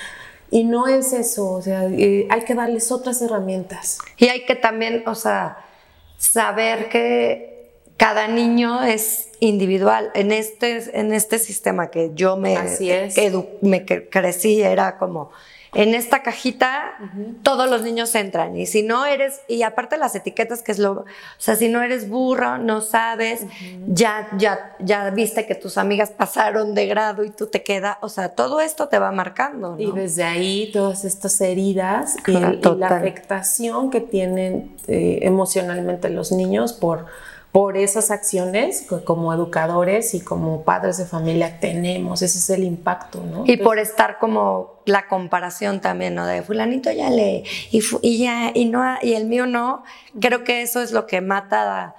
y 0.51 0.65
no 0.65 0.87
es 0.88 1.12
eso, 1.12 1.49
o 1.51 1.62
sea, 1.62 1.87
eh, 1.87 2.27
hay 2.31 2.43
que 2.43 2.55
darles 2.55 2.91
otras 2.93 3.23
herramientas. 3.23 3.99
Y 4.19 4.27
hay 4.27 4.45
que 4.45 4.55
también, 4.57 5.03
o 5.07 5.15
sea, 5.15 5.57
saber 6.19 6.88
que 6.88 7.71
cada 7.97 8.29
niño 8.29 8.83
es 8.83 9.29
individual. 9.41 10.11
En 10.15 10.33
este, 10.33 10.99
en 10.99 11.12
este 11.12 11.38
sistema 11.38 11.91
que 11.91 12.11
yo 12.15 12.37
me, 12.37 12.57
Así 12.57 12.91
es. 12.91 13.17
edu- 13.17 13.47
me 13.61 13.87
cre- 13.87 14.09
crecí, 14.11 14.61
era 14.62 14.99
como, 14.99 15.31
en 15.75 15.95
esta 15.95 16.23
cajita 16.23 16.99
todos 17.43 17.69
los 17.71 17.83
niños 17.83 18.15
entran. 18.15 18.57
Y 18.57 18.67
si 18.67 18.83
no 18.83 19.07
eres, 19.07 19.41
y 19.49 19.63
aparte 19.63 19.97
las 19.97 20.15
etiquetas, 20.15 20.63
que 20.63 20.73
es 20.73 20.79
lo, 20.79 20.93
o 20.93 21.05
sea, 21.39 21.57
si 21.57 21.69
no 21.69 21.81
eres 21.81 22.11
burro, 22.11 22.59
no 22.59 22.83
sabes, 22.83 23.47
ya, 23.87 24.29
ya, 24.37 24.77
ya 24.81 25.09
viste 25.11 25.47
que 25.47 25.55
tus 25.55 25.79
amigas 25.79 26.11
pasaron 26.11 26.75
de 26.75 26.87
grado 26.87 27.25
y 27.25 27.31
tú 27.31 27.47
te 27.47 27.63
quedas, 27.63 27.97
o 28.03 28.11
sea, 28.11 28.31
todo 28.31 28.61
esto 28.61 28.89
te 28.89 28.99
va 28.99 29.13
marcando. 29.13 29.77
¿no? 29.77 29.81
Y 29.81 29.91
desde 29.93 30.25
ahí 30.25 30.71
todas 30.73 31.05
estas 31.07 31.41
heridas 31.41 32.17
y, 32.27 32.33
la 32.33 32.89
afectación 32.89 33.91
que 33.91 34.01
tienen 34.01 34.77
eh, 34.89 35.21
emocionalmente 35.23 36.11
los 36.11 36.33
niños 36.33 36.75
por, 36.75 37.07
por 37.53 37.77
esas 37.77 38.11
acciones 38.11 38.81
que 38.88 39.05
como 39.05 39.33
educadores 39.35 40.15
y 40.15 40.21
como 40.21 40.62
padres 40.62 40.97
de 40.97 41.05
familia 41.05 41.61
tenemos. 41.61 42.23
Ese 42.23 42.38
es 42.38 42.49
el 42.49 42.65
impacto, 42.65 43.23
¿no? 43.23 43.45
Y 43.47 43.59
por 43.59 43.79
estar 43.79 44.19
como 44.19 44.81
la 44.87 45.07
comparación 45.07 45.83
también, 45.83 46.15
¿no? 46.15 46.27
De 46.27 46.41
fulanito 46.43 46.91
ya 46.91 47.11
lee 47.11 47.45
y, 47.71 48.19
ya, 48.19 48.53
y 48.55 48.65
no, 48.65 48.83
y 49.03 49.12
el 49.12 49.27
mío 49.27 49.45
no. 49.45 49.85
Creo 50.19 50.45
que 50.45 50.62
eso 50.62 50.81
es 50.81 50.93
lo 50.93 51.07
que 51.07 51.21
mata, 51.21 51.95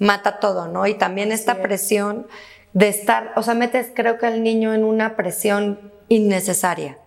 mata 0.00 0.40
todo, 0.40 0.66
¿no? 0.66 0.84
Y 0.84 0.94
también 0.94 1.30
esta 1.30 1.52
es. 1.52 1.62
presión 1.62 2.26
de 2.72 2.88
estar, 2.88 3.32
o 3.36 3.44
sea, 3.44 3.54
metes 3.54 3.92
creo 3.94 4.18
que 4.18 4.26
al 4.26 4.42
niño 4.42 4.74
en 4.74 4.84
una 4.84 5.14
presión 5.14 5.92
innecesaria. 6.08 6.98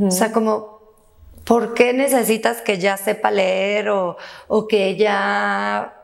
O 0.00 0.10
sea, 0.10 0.30
como, 0.30 0.80
¿por 1.44 1.74
qué 1.74 1.92
necesitas 1.94 2.60
que 2.60 2.78
ya 2.78 2.96
sepa 2.96 3.30
leer 3.30 3.88
o, 3.88 4.18
o 4.46 4.68
que 4.68 4.96
ya 4.96 5.99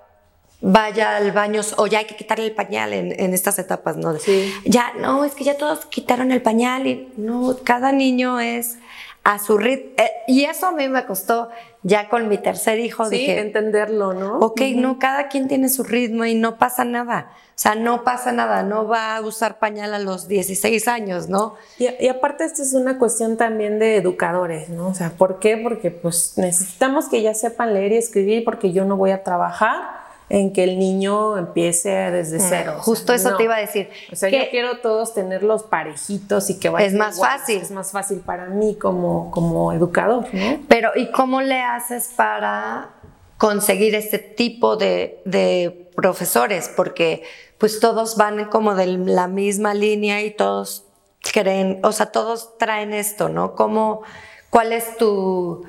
vaya 0.68 1.16
al 1.16 1.30
baño 1.30 1.60
o 1.76 1.86
ya 1.86 2.00
hay 2.00 2.06
que 2.06 2.16
quitarle 2.16 2.46
el 2.46 2.52
pañal 2.52 2.92
en, 2.92 3.12
en 3.20 3.32
estas 3.32 3.58
etapas, 3.60 3.96
¿no? 3.96 4.18
Sí. 4.18 4.52
Ya, 4.64 4.92
no, 4.98 5.24
es 5.24 5.34
que 5.34 5.44
ya 5.44 5.56
todos 5.56 5.86
quitaron 5.86 6.32
el 6.32 6.42
pañal 6.42 6.88
y 6.88 7.12
no, 7.16 7.56
cada 7.62 7.92
niño 7.92 8.40
es 8.40 8.78
a 9.22 9.38
su 9.38 9.58
ritmo. 9.58 9.92
Eh, 9.96 10.10
y 10.26 10.44
eso 10.44 10.66
a 10.66 10.72
mí 10.72 10.88
me 10.88 11.06
costó 11.06 11.50
ya 11.84 12.08
con 12.08 12.28
mi 12.28 12.38
tercer 12.38 12.80
hijo. 12.80 13.04
Sí, 13.04 13.18
dije, 13.18 13.38
entenderlo, 13.38 14.12
¿no? 14.12 14.38
ok, 14.38 14.60
no, 14.74 14.98
cada 14.98 15.28
quien 15.28 15.46
tiene 15.46 15.68
su 15.68 15.84
ritmo 15.84 16.24
y 16.24 16.34
no 16.34 16.58
pasa 16.58 16.84
nada. 16.84 17.30
O 17.50 17.58
sea, 17.58 17.76
no 17.76 18.02
pasa 18.02 18.32
nada, 18.32 18.64
no 18.64 18.88
va 18.88 19.16
a 19.16 19.20
usar 19.20 19.60
pañal 19.60 19.94
a 19.94 20.00
los 20.00 20.26
16 20.26 20.88
años, 20.88 21.28
¿no? 21.28 21.54
Y, 21.78 21.86
y 22.04 22.08
aparte 22.08 22.44
esto 22.44 22.62
es 22.62 22.74
una 22.74 22.98
cuestión 22.98 23.36
también 23.36 23.78
de 23.78 23.96
educadores, 23.96 24.68
¿no? 24.68 24.88
O 24.88 24.94
sea, 24.94 25.10
¿por 25.10 25.38
qué? 25.38 25.56
Porque 25.56 25.92
pues 25.92 26.34
necesitamos 26.36 27.08
que 27.08 27.22
ya 27.22 27.34
sepan 27.34 27.72
leer 27.72 27.92
y 27.92 27.96
escribir 27.96 28.44
porque 28.44 28.72
yo 28.72 28.84
no 28.84 28.96
voy 28.96 29.12
a 29.12 29.22
trabajar 29.22 30.05
en 30.28 30.52
que 30.52 30.64
el 30.64 30.78
niño 30.78 31.36
empiece 31.38 31.88
desde 31.90 32.40
cero. 32.40 32.72
o 32.72 32.74
sea, 32.74 32.82
Justo 32.82 33.12
eso 33.12 33.30
no. 33.30 33.36
te 33.36 33.44
iba 33.44 33.54
a 33.56 33.60
decir. 33.60 33.88
O 34.12 34.16
sea, 34.16 34.28
que- 34.28 34.38
yo 34.38 34.50
quiero 34.50 34.78
todos 34.80 35.14
tenerlos 35.14 35.62
parejitos 35.62 36.50
y 36.50 36.58
que 36.58 36.68
vayan 36.68 36.88
Es 36.90 36.94
más 36.96 37.20
fácil. 37.20 37.62
Es 37.62 37.70
más 37.70 37.92
fácil 37.92 38.18
para 38.20 38.46
mí 38.46 38.74
como, 38.76 39.30
como 39.30 39.72
educador, 39.72 40.26
¿no? 40.32 40.58
Pero, 40.68 40.90
¿y 40.96 41.10
cómo 41.12 41.42
le 41.42 41.60
haces 41.62 42.10
para 42.16 42.90
conseguir 43.38 43.94
este 43.94 44.18
tipo 44.18 44.76
de, 44.76 45.20
de 45.24 45.90
profesores? 45.94 46.70
Porque 46.74 47.22
pues 47.58 47.78
todos 47.80 48.16
van 48.16 48.46
como 48.46 48.74
de 48.74 48.86
la 48.86 49.28
misma 49.28 49.74
línea 49.74 50.22
y 50.22 50.30
todos 50.32 50.84
creen, 51.32 51.78
o 51.84 51.92
sea, 51.92 52.06
todos 52.12 52.58
traen 52.58 52.92
esto, 52.92 53.28
¿no? 53.28 53.54
¿Cómo, 53.54 54.02
¿Cuál 54.50 54.72
es 54.72 54.96
tu, 54.96 55.64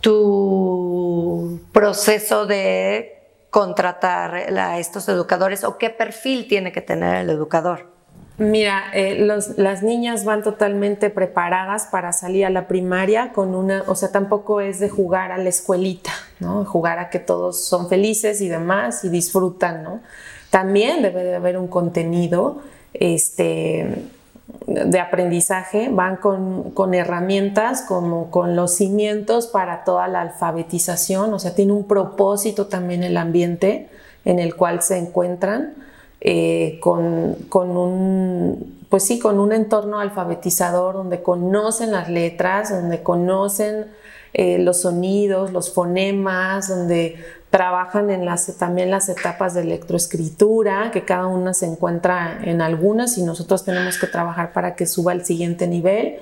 tu 0.00 1.60
proceso 1.72 2.46
de 2.46 3.21
contratar 3.52 4.34
a 4.34 4.78
estos 4.78 5.10
educadores 5.10 5.62
o 5.62 5.76
qué 5.76 5.90
perfil 5.90 6.48
tiene 6.48 6.72
que 6.72 6.80
tener 6.80 7.16
el 7.16 7.28
educador? 7.28 7.92
Mira, 8.38 8.84
eh, 8.94 9.28
las 9.56 9.82
niñas 9.82 10.24
van 10.24 10.42
totalmente 10.42 11.10
preparadas 11.10 11.86
para 11.86 12.14
salir 12.14 12.46
a 12.46 12.50
la 12.50 12.66
primaria 12.66 13.30
con 13.34 13.54
una, 13.54 13.84
o 13.86 13.94
sea, 13.94 14.10
tampoco 14.10 14.62
es 14.62 14.80
de 14.80 14.88
jugar 14.88 15.32
a 15.32 15.38
la 15.38 15.50
escuelita, 15.50 16.12
¿no? 16.40 16.64
Jugar 16.64 16.98
a 16.98 17.10
que 17.10 17.18
todos 17.18 17.62
son 17.62 17.90
felices 17.90 18.40
y 18.40 18.48
demás 18.48 19.04
y 19.04 19.10
disfrutan, 19.10 19.82
¿no? 19.82 20.00
También 20.48 21.02
debe 21.02 21.22
de 21.22 21.34
haber 21.34 21.58
un 21.58 21.68
contenido, 21.68 22.62
este, 22.94 23.86
de 24.66 25.00
aprendizaje 25.00 25.88
van 25.90 26.16
con, 26.16 26.94
herramientas 26.94 27.82
como 27.82 28.30
con 28.30 28.56
los 28.56 28.74
cimientos 28.74 29.46
para 29.46 29.84
toda 29.84 30.08
la 30.08 30.20
alfabetización, 30.20 31.32
o 31.34 31.38
sea, 31.38 31.54
tiene 31.54 31.72
un 31.72 31.84
propósito 31.84 32.66
también 32.66 33.02
el 33.02 33.16
ambiente 33.16 33.88
en 34.24 34.38
el 34.38 34.54
cual 34.54 34.82
se 34.82 34.98
encuentran, 34.98 35.74
eh, 36.20 36.78
con, 36.80 37.36
un, 37.52 38.78
pues 38.88 39.04
sí, 39.04 39.18
con 39.18 39.40
un 39.40 39.52
entorno 39.52 39.98
alfabetizador 39.98 40.94
donde 40.94 41.22
conocen 41.22 41.90
las 41.90 42.08
letras, 42.08 42.70
donde 42.70 43.02
conocen 43.02 43.86
eh, 44.32 44.58
los 44.58 44.82
sonidos, 44.82 45.52
los 45.52 45.72
fonemas, 45.74 46.68
donde 46.68 47.16
trabajan 47.52 48.08
en 48.08 48.24
las, 48.24 48.56
también 48.56 48.90
las 48.90 49.10
etapas 49.10 49.52
de 49.52 49.60
electroescritura, 49.60 50.90
que 50.90 51.04
cada 51.04 51.26
una 51.26 51.52
se 51.52 51.66
encuentra 51.66 52.40
en 52.42 52.62
algunas 52.62 53.18
y 53.18 53.22
nosotros 53.22 53.62
tenemos 53.62 53.98
que 53.98 54.06
trabajar 54.06 54.54
para 54.54 54.74
que 54.74 54.86
suba 54.86 55.12
al 55.12 55.26
siguiente 55.26 55.66
nivel. 55.66 56.16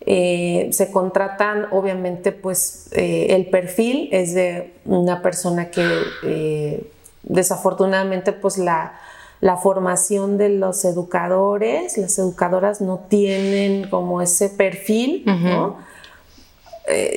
Eh, 0.00 0.68
se 0.72 0.90
contratan, 0.90 1.68
obviamente, 1.70 2.32
pues 2.32 2.88
eh, 2.90 3.28
el 3.30 3.46
perfil 3.46 4.08
es 4.10 4.34
de 4.34 4.72
una 4.84 5.22
persona 5.22 5.70
que 5.70 5.86
eh, 6.24 6.90
desafortunadamente, 7.22 8.32
pues 8.32 8.58
la, 8.58 8.98
la 9.40 9.58
formación 9.58 10.36
de 10.36 10.48
los 10.48 10.84
educadores, 10.84 11.96
las 11.96 12.18
educadoras 12.18 12.80
no 12.80 13.04
tienen 13.08 13.88
como 13.88 14.20
ese 14.20 14.48
perfil, 14.48 15.22
¿no? 15.26 15.76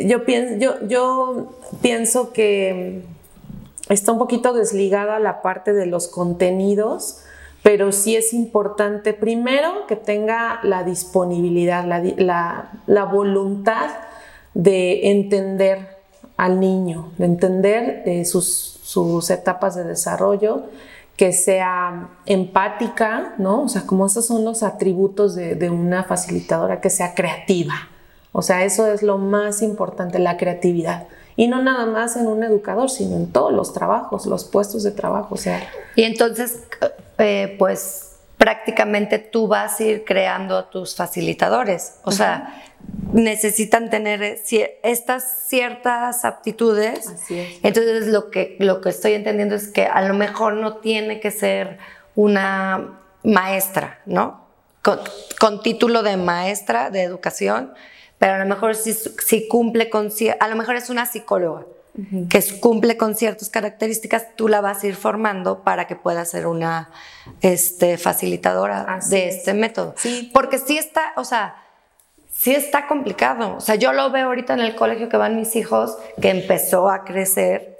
yo, 0.05 0.23
pienso, 0.25 0.55
yo, 0.59 0.87
yo 0.87 1.47
pienso 1.81 2.31
que 2.31 3.03
está 3.89 4.11
un 4.11 4.19
poquito 4.19 4.53
desligada 4.53 5.19
la 5.19 5.41
parte 5.41 5.73
de 5.73 5.87
los 5.87 6.07
contenidos, 6.07 7.17
pero 7.63 7.91
sí 7.91 8.15
es 8.15 8.33
importante 8.33 9.13
primero 9.13 9.87
que 9.87 9.95
tenga 9.95 10.59
la 10.63 10.83
disponibilidad, 10.83 11.83
la, 11.85 13.03
voluntad 13.11 13.89
de 14.53 15.11
entender 15.11 15.97
al 16.37 16.59
niño, 16.59 17.11
de 17.17 17.25
entender 17.25 18.03
eh, 18.05 18.23
sus, 18.25 19.29
etapas 19.29 19.75
de 19.75 19.83
desarrollo, 19.83 20.63
que 21.17 21.33
sea 21.33 22.11
empática, 22.25 23.33
¿no? 23.39 23.63
O 23.63 23.67
sea, 23.67 23.81
como 23.85 24.05
esos 24.05 24.25
son 24.25 24.45
los 24.45 24.63
atributos 24.63 25.35
de, 25.35 25.55
de 25.55 25.69
una 25.69 26.05
facilitadora, 26.05 26.79
que 26.79 26.89
sea 26.89 27.13
creativa. 27.13 27.73
O 28.31 28.41
sea, 28.41 28.63
eso 28.63 28.87
es 28.87 29.03
lo 29.03 29.17
más 29.17 29.61
importante, 29.61 30.17
la 30.17 30.37
creatividad 30.37 31.07
y 31.39 31.47
no 31.47 31.61
nada 31.61 31.85
más 31.85 32.17
en 32.17 32.27
un 32.27 32.43
educador, 32.43 32.89
sino 32.89 33.15
en 33.15 33.31
todos 33.31 33.53
los 33.53 33.71
trabajos, 33.71 34.25
los 34.25 34.43
puestos 34.43 34.83
de 34.83 34.91
trabajo. 34.91 35.35
O 35.35 35.37
sea. 35.37 35.71
Y 35.95 36.03
entonces, 36.03 36.63
eh, 37.17 37.55
pues 37.57 38.17
prácticamente 38.37 39.19
tú 39.19 39.47
vas 39.47 39.79
a 39.79 39.83
ir 39.85 40.03
creando 40.03 40.65
tus 40.65 40.97
facilitadores. 40.97 41.93
O 42.03 42.11
sea, 42.11 42.61
necesitan 43.13 43.89
tener 43.89 44.21
estas 44.21 45.45
ciertas 45.47 46.25
aptitudes. 46.25 47.07
Así 47.07 47.39
es. 47.39 47.59
Entonces, 47.63 48.07
lo 48.07 48.31
que, 48.31 48.57
lo 48.59 48.81
que 48.81 48.89
estoy 48.89 49.13
entendiendo 49.13 49.55
es 49.55 49.69
que 49.69 49.85
a 49.85 50.01
lo 50.01 50.15
mejor 50.15 50.55
no 50.55 50.79
tiene 50.79 51.21
que 51.21 51.31
ser 51.31 51.77
una 52.15 52.99
maestra, 53.23 54.01
¿no? 54.05 54.45
Con, 54.81 54.99
con 55.39 55.61
título 55.63 56.03
de 56.03 56.17
maestra 56.17 56.89
de 56.89 57.03
educación, 57.03 57.73
pero 58.19 58.33
a 58.33 58.37
lo 58.37 58.45
mejor 58.45 58.75
si, 58.75 59.47
cumple 59.47 59.89
con, 59.89 60.11
a 60.39 60.47
lo 60.47 60.55
mejor 60.55 60.75
es 60.75 60.89
una 60.89 61.05
psicóloga 61.05 61.65
que 62.29 62.41
cumple 62.59 62.97
con 62.97 63.15
ciertas 63.15 63.49
características, 63.49 64.35
tú 64.35 64.47
la 64.47 64.61
vas 64.61 64.83
a 64.83 64.87
ir 64.87 64.95
formando 64.95 65.63
para 65.63 65.87
que 65.87 65.95
pueda 65.95 66.23
ser 66.23 66.47
una 66.47 66.89
este, 67.41 67.97
facilitadora 67.97 68.99
de 69.09 69.27
este 69.27 69.53
método. 69.53 69.95
Sí. 69.97 70.29
Porque 70.33 70.59
sí 70.59 70.77
está, 70.77 71.13
o 71.17 71.25
sea, 71.25 71.55
sí 72.31 72.53
está 72.53 72.87
complicado. 72.87 73.55
O 73.57 73.59
sea, 73.59 73.75
yo 73.75 73.91
lo 73.91 74.11
veo 74.11 74.27
ahorita 74.27 74.53
en 74.53 74.61
el 74.61 74.75
colegio 74.75 75.09
que 75.09 75.17
van 75.17 75.35
mis 75.35 75.55
hijos, 75.55 75.97
que 76.21 76.29
empezó 76.29 76.89
a 76.89 77.03
crecer. 77.03 77.77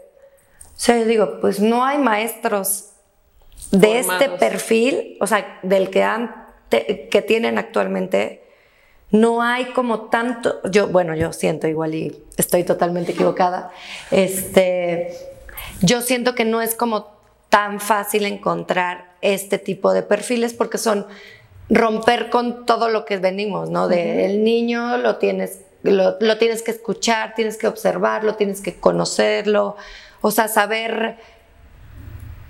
O 0.66 0.80
sea, 0.80 0.98
yo 0.98 1.06
digo, 1.06 1.40
pues 1.40 1.60
no 1.62 1.86
hay 1.86 1.98
maestros 1.98 2.90
de 3.72 4.00
este 4.00 4.30
perfil, 4.32 5.18
o 5.22 5.28
sea, 5.28 5.60
del 5.62 5.90
que, 5.90 6.04
han, 6.04 6.48
que 6.70 7.24
tienen 7.26 7.58
actualmente 7.58 8.49
no 9.12 9.42
hay 9.42 9.66
como 9.66 10.02
tanto, 10.10 10.62
yo, 10.70 10.88
bueno, 10.88 11.16
yo 11.16 11.34
siento 11.34 11.68
igual 11.68 11.96
y 11.96 12.24
estoy 12.38 12.64
totalmente 12.64 13.14
equivocada, 13.14 13.72
este, 14.12 15.14
yo 15.82 16.02
siento 16.02 16.36
que 16.36 16.46
no 16.46 16.62
es 16.62 16.76
como 16.76 17.08
tan 17.50 17.80
fácil 17.80 18.26
encontrar 18.26 19.14
este 19.22 19.58
tipo 19.58 19.94
de 19.94 20.04
perfiles 20.04 20.54
porque 20.54 20.78
son 20.78 21.08
romper 21.70 22.30
con 22.30 22.66
todo 22.66 22.90
lo 22.90 23.06
que 23.06 23.18
venimos, 23.18 23.70
¿no? 23.70 23.88
De 23.88 24.26
el 24.26 24.44
niño 24.44 24.98
lo 24.98 25.18
tienes, 25.18 25.62
lo, 25.84 26.18
lo 26.20 26.38
tienes 26.38 26.62
que 26.62 26.72
escuchar, 26.72 27.34
tienes 27.36 27.58
que 27.58 27.68
observarlo, 27.68 28.36
tienes 28.36 28.62
que 28.62 28.76
conocerlo, 28.76 29.76
o 30.22 30.32
sea, 30.32 30.48
saber 30.48 31.18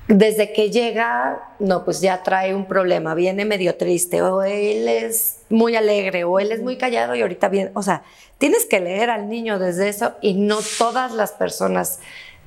desde 0.09 0.51
que 0.51 0.71
llega, 0.71 1.53
no, 1.59 1.85
pues 1.85 2.01
ya 2.01 2.23
trae 2.23 2.53
un 2.55 2.65
problema, 2.65 3.13
viene 3.13 3.45
medio 3.45 3.75
triste, 3.75 4.21
o 4.21 4.41
él 4.41 4.87
es 4.87 5.38
muy 5.49 5.75
alegre, 5.75 6.23
o 6.23 6.39
él 6.39 6.51
es 6.51 6.61
muy 6.61 6.77
callado 6.77 7.15
y 7.15 7.21
ahorita 7.21 7.49
viene, 7.49 7.71
o 7.73 7.81
sea, 7.81 8.03
tienes 8.37 8.65
que 8.65 8.79
leer 8.79 9.09
al 9.09 9.29
niño 9.29 9.59
desde 9.59 9.89
eso 9.89 10.15
y 10.21 10.35
no 10.35 10.59
todas 10.77 11.11
las 11.11 11.31
personas 11.31 11.99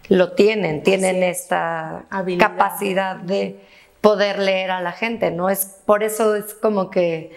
lo 0.09 0.33
tienen, 0.33 0.83
tienen 0.83 1.23
esta 1.23 2.05
capacidad 2.39 3.17
de 3.17 3.61
poder 4.01 4.39
leer 4.39 4.71
a 4.71 4.81
la 4.81 4.93
gente, 4.93 5.31
¿no? 5.31 5.49
Es, 5.49 5.79
por 5.87 6.03
eso 6.03 6.35
es 6.35 6.55
como 6.55 6.91
que 6.91 7.33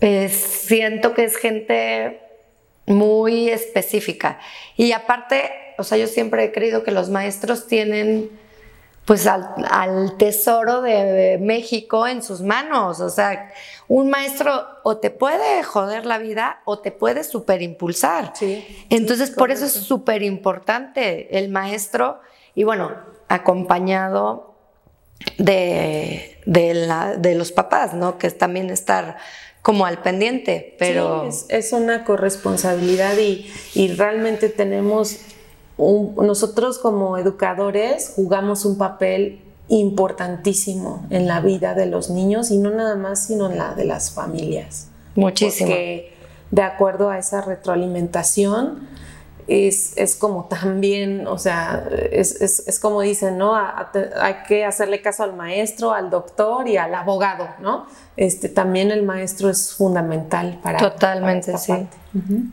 eh, 0.00 0.28
siento 0.28 1.14
que 1.14 1.24
es 1.24 1.36
gente 1.36 2.20
muy 2.86 3.48
específica. 3.48 4.38
Y 4.76 4.92
aparte, 4.92 5.50
o 5.78 5.84
sea, 5.84 5.96
yo 5.96 6.06
siempre 6.06 6.44
he 6.44 6.52
creído 6.52 6.82
que 6.82 6.90
los 6.90 7.08
maestros 7.08 7.66
tienen 7.66 8.30
pues 9.04 9.26
al, 9.26 10.16
tesoro 10.16 10.80
de 10.80 11.38
México 11.40 12.06
en 12.06 12.22
sus 12.22 12.40
manos. 12.40 13.00
O 13.00 13.10
sea, 13.10 13.52
un 13.88 14.08
maestro 14.08 14.66
o 14.82 14.96
te 14.96 15.10
puede 15.10 15.62
joder 15.62 16.06
la 16.06 16.18
vida 16.18 16.60
o 16.64 16.78
te 16.78 16.90
puede 16.90 17.24
superimpulsar. 17.24 18.32
Sí, 18.34 18.86
Entonces, 18.90 19.30
por 19.30 19.50
eso 19.50 19.66
es 19.66 19.72
súper 19.72 20.22
importante 20.22 21.38
el 21.38 21.50
maestro 21.50 22.20
y 22.54 22.64
bueno, 22.64 22.92
acompañado 23.28 24.54
de, 25.38 26.38
de, 26.46 27.34
los 27.34 27.52
papás, 27.52 27.94
¿no? 27.94 28.18
Que 28.18 28.26
es 28.26 28.38
también 28.38 28.70
estar 28.70 29.16
como 29.62 29.86
al 29.86 30.02
pendiente, 30.02 30.76
pero... 30.78 31.30
Sí, 31.30 31.46
es, 31.48 31.72
una 31.72 32.04
corresponsabilidad 32.04 33.16
y, 33.16 33.50
y 33.74 33.88
realmente 33.94 34.50
tenemos 34.50 35.18
nosotros 35.78 36.78
como 36.78 37.18
educadores 37.18 38.12
jugamos 38.14 38.64
un 38.64 38.78
papel 38.78 39.40
importantísimo 39.68 41.06
en 41.10 41.26
la 41.26 41.40
vida 41.40 41.74
de 41.74 41.86
los 41.86 42.10
niños 42.10 42.50
y 42.50 42.58
no 42.58 42.70
nada 42.70 42.96
más, 42.96 43.26
sino 43.26 43.50
en 43.50 43.58
la 43.58 43.74
de 43.74 43.84
las 43.84 44.10
familias. 44.10 44.88
Muchísimo. 45.14 45.70
Porque 45.70 46.12
de 46.50 46.62
acuerdo 46.62 47.10
a 47.10 47.18
esa 47.18 47.40
retroalimentación, 47.40 48.88
es, 49.46 49.96
es, 49.96 50.16
como 50.16 50.44
también, 50.44 51.26
o 51.26 51.38
sea, 51.38 51.86
es, 52.10 52.40
es, 52.40 52.66
es 52.66 52.80
como 52.80 53.02
dicen, 53.02 53.36
¿no? 53.36 53.54
hay 53.56 54.36
que 54.48 54.64
hacerle 54.64 55.02
caso 55.02 55.22
al 55.22 55.34
maestro, 55.34 55.92
al 55.92 56.10
doctor 56.10 56.66
y 56.68 56.76
al 56.76 56.94
abogado, 56.94 57.48
¿no? 57.60 57.86
Este, 58.16 58.48
también 58.48 58.90
el 58.90 59.02
maestro 59.02 59.50
es 59.50 59.74
fundamental 59.74 60.60
para. 60.62 60.78
Totalmente, 60.78 61.58
sí. 61.58 61.88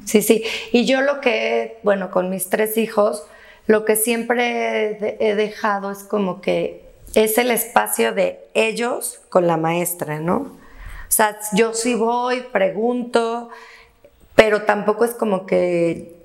Sí, 0.06 0.21
sí. 0.21 0.43
Y 0.71 0.86
yo 0.86 1.01
lo 1.01 1.21
que, 1.21 1.80
bueno, 1.84 2.12
con 2.12 2.30
mis 2.30 2.49
tres 2.49 2.77
hijos, 2.77 3.23
lo 3.67 3.86
que 3.86 3.95
siempre 3.95 5.17
he 5.19 5.36
dejado 5.36 5.91
es 5.91 5.99
como 5.99 6.41
que 6.41 6.91
es 7.13 7.38
el 7.38 7.51
espacio 7.51 8.13
de 8.13 8.39
ellos 8.54 9.21
con 9.30 9.47
la 9.47 9.58
maestra, 9.58 10.19
¿no? 10.19 10.38
O 10.38 11.13
sea, 11.13 11.38
yo 11.54 11.73
sí 11.73 11.93
voy, 11.93 12.41
pregunto, 12.54 13.49
pero 14.36 14.63
tampoco 14.63 15.04
es 15.06 15.12
como 15.12 15.45
que 15.45 16.20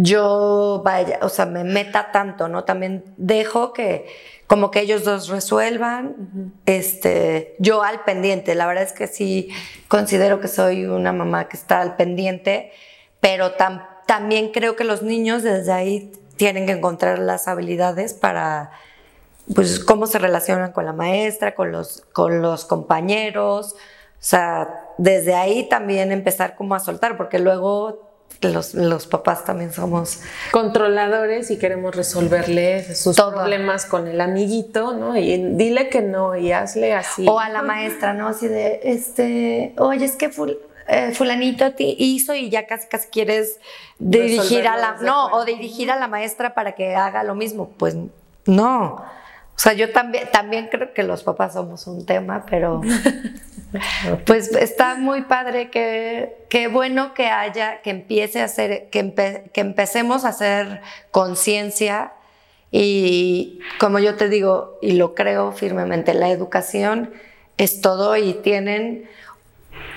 yo 0.00 0.80
vaya, 0.84 1.18
o 1.22 1.28
sea, 1.28 1.44
me 1.44 1.64
meta 1.64 2.10
tanto, 2.12 2.48
¿no? 2.48 2.64
También 2.64 3.04
dejo 3.16 3.72
que 3.72 4.06
como 4.46 4.70
que 4.70 4.80
ellos 4.80 5.04
dos 5.04 5.28
resuelvan, 5.28 6.52
este, 6.66 7.56
yo 7.58 7.82
al 7.82 8.04
pendiente, 8.04 8.54
la 8.54 8.66
verdad 8.66 8.84
es 8.84 8.92
que 8.92 9.06
sí 9.06 9.50
considero 9.88 10.40
que 10.40 10.48
soy 10.48 10.86
una 10.86 11.12
mamá 11.12 11.48
que 11.48 11.56
está 11.56 11.80
al 11.80 11.96
pendiente, 11.96 12.72
pero 13.20 13.52
también 14.06 14.50
creo 14.52 14.76
que 14.76 14.84
los 14.84 15.02
niños 15.02 15.42
desde 15.42 15.72
ahí 15.72 16.12
tienen 16.36 16.66
que 16.66 16.72
encontrar 16.72 17.18
las 17.18 17.48
habilidades 17.48 18.14
para 18.14 18.70
pues 19.54 19.78
cómo 19.80 20.06
se 20.06 20.18
relacionan 20.18 20.72
con 20.72 20.84
la 20.84 20.92
maestra, 20.92 21.54
con 21.54 21.72
los, 21.72 22.02
con 22.12 22.42
los 22.42 22.64
compañeros, 22.64 23.74
o 23.74 24.24
sea, 24.24 24.68
desde 24.98 25.34
ahí 25.34 25.68
también 25.68 26.12
empezar 26.12 26.54
como 26.56 26.74
a 26.74 26.80
soltar, 26.80 27.16
porque 27.16 27.38
luego 27.38 28.11
los, 28.48 28.74
los 28.74 29.06
papás 29.06 29.44
también 29.44 29.72
somos 29.72 30.20
controladores 30.50 31.50
y 31.50 31.58
queremos 31.58 31.94
resolverle 31.94 32.94
sus 32.94 33.16
problemas 33.16 33.86
con 33.86 34.08
el 34.08 34.20
amiguito, 34.20 34.94
¿no? 34.94 35.16
Y 35.16 35.54
dile 35.54 35.88
que 35.88 36.02
no 36.02 36.36
y 36.36 36.52
hazle 36.52 36.94
así. 36.94 37.26
O 37.28 37.38
a 37.38 37.48
la 37.48 37.62
maestra, 37.62 38.14
¿no? 38.14 38.28
Así 38.28 38.48
de, 38.48 38.80
este, 38.84 39.74
oye, 39.78 40.04
es 40.04 40.16
que 40.16 40.30
eh, 40.88 41.12
fulanito 41.14 41.72
te 41.72 41.84
hizo 41.84 42.34
y 42.34 42.50
ya 42.50 42.66
casi 42.66 42.88
casi 42.88 43.08
quieres 43.08 43.58
dirigir 43.98 44.66
a 44.66 44.76
la, 44.76 44.96
no, 45.00 45.26
o 45.26 45.44
dirigir 45.44 45.90
a 45.90 45.96
la 45.96 46.08
maestra 46.08 46.54
para 46.54 46.72
que 46.72 46.94
haga 46.94 47.22
lo 47.22 47.34
mismo. 47.34 47.70
Pues 47.78 47.96
no. 48.46 49.02
O 49.62 49.64
sea, 49.64 49.74
yo 49.74 49.92
también, 49.92 50.28
también 50.32 50.66
creo 50.72 50.92
que 50.92 51.04
los 51.04 51.22
papás 51.22 51.52
somos 51.52 51.86
un 51.86 52.04
tema, 52.04 52.44
pero 52.50 52.80
pues 54.26 54.52
está 54.56 54.96
muy 54.96 55.22
padre 55.22 55.70
que, 55.70 56.46
qué 56.48 56.66
bueno 56.66 57.14
que 57.14 57.28
haya, 57.28 57.80
que 57.80 57.90
empiece 57.90 58.40
a 58.40 58.46
hacer, 58.46 58.88
que, 58.90 59.14
que 59.52 59.60
empecemos 59.60 60.24
a 60.24 60.30
hacer 60.30 60.80
conciencia 61.12 62.12
y 62.72 63.60
como 63.78 64.00
yo 64.00 64.16
te 64.16 64.28
digo, 64.28 64.80
y 64.82 64.94
lo 64.94 65.14
creo 65.14 65.52
firmemente, 65.52 66.12
la 66.12 66.30
educación 66.30 67.12
es 67.56 67.80
todo 67.80 68.16
y 68.16 68.34
tienen 68.34 69.08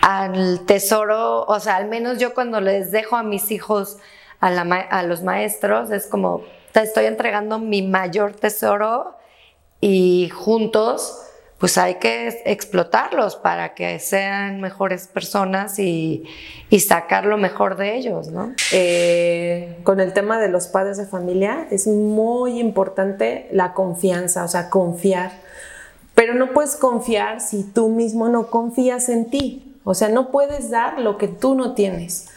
al 0.01 0.63
tesoro, 0.67 1.43
o 1.45 1.59
sea, 1.59 1.77
al 1.77 1.87
menos 1.87 2.19
yo 2.19 2.35
cuando 2.35 2.61
les 2.61 2.91
dejo 2.91 3.15
a 3.15 3.23
mis 3.23 3.49
hijos 3.49 3.97
a, 4.41 4.49
a 4.49 5.01
los 5.01 5.23
maestros, 5.23 5.89
es 5.89 6.05
como, 6.05 6.43
te 6.71 6.83
estoy 6.83 7.05
entregando 7.05 7.57
mi 7.57 7.81
mayor 7.81 8.33
tesoro 8.33 9.15
y 9.85 10.29
juntos 10.29 11.21
pues 11.59 11.77
hay 11.77 11.95
que 11.95 12.41
explotarlos 12.45 13.35
para 13.35 13.75
que 13.75 13.99
sean 13.99 14.59
mejores 14.59 15.07
personas 15.07 15.77
y, 15.79 16.23
sacar 16.79 17.25
lo 17.25 17.37
mejor 17.37 17.77
de 17.77 17.95
ellos, 17.95 18.27
¿no? 18.27 18.53
Eh, 18.73 19.77
con 19.83 20.01
el 20.01 20.11
tema 20.11 20.39
de 20.39 20.49
los 20.49 20.67
padres 20.67 20.97
de 20.97 21.05
familia 21.05 21.67
es 21.71 21.87
muy 21.87 22.59
importante 22.59 23.47
la 23.51 23.73
confianza, 23.73 24.43
o 24.43 24.47
sea, 24.49 24.69
confiar. 24.69 25.31
Pero 26.15 26.33
no 26.33 26.51
puedes 26.51 26.75
confiar 26.75 27.39
si 27.39 27.63
tú 27.63 27.87
mismo 27.87 28.27
no 28.27 28.47
confías 28.47 29.07
en 29.07 29.29
ti. 29.29 29.74
O 29.87 29.93
sea, 29.93 30.09
no 30.09 30.31
puedes 30.31 30.71
dar 30.71 30.99
lo 30.99 31.19
que 31.19 31.27
tú 31.27 31.53
no 31.53 31.75
tienes. 31.75 32.27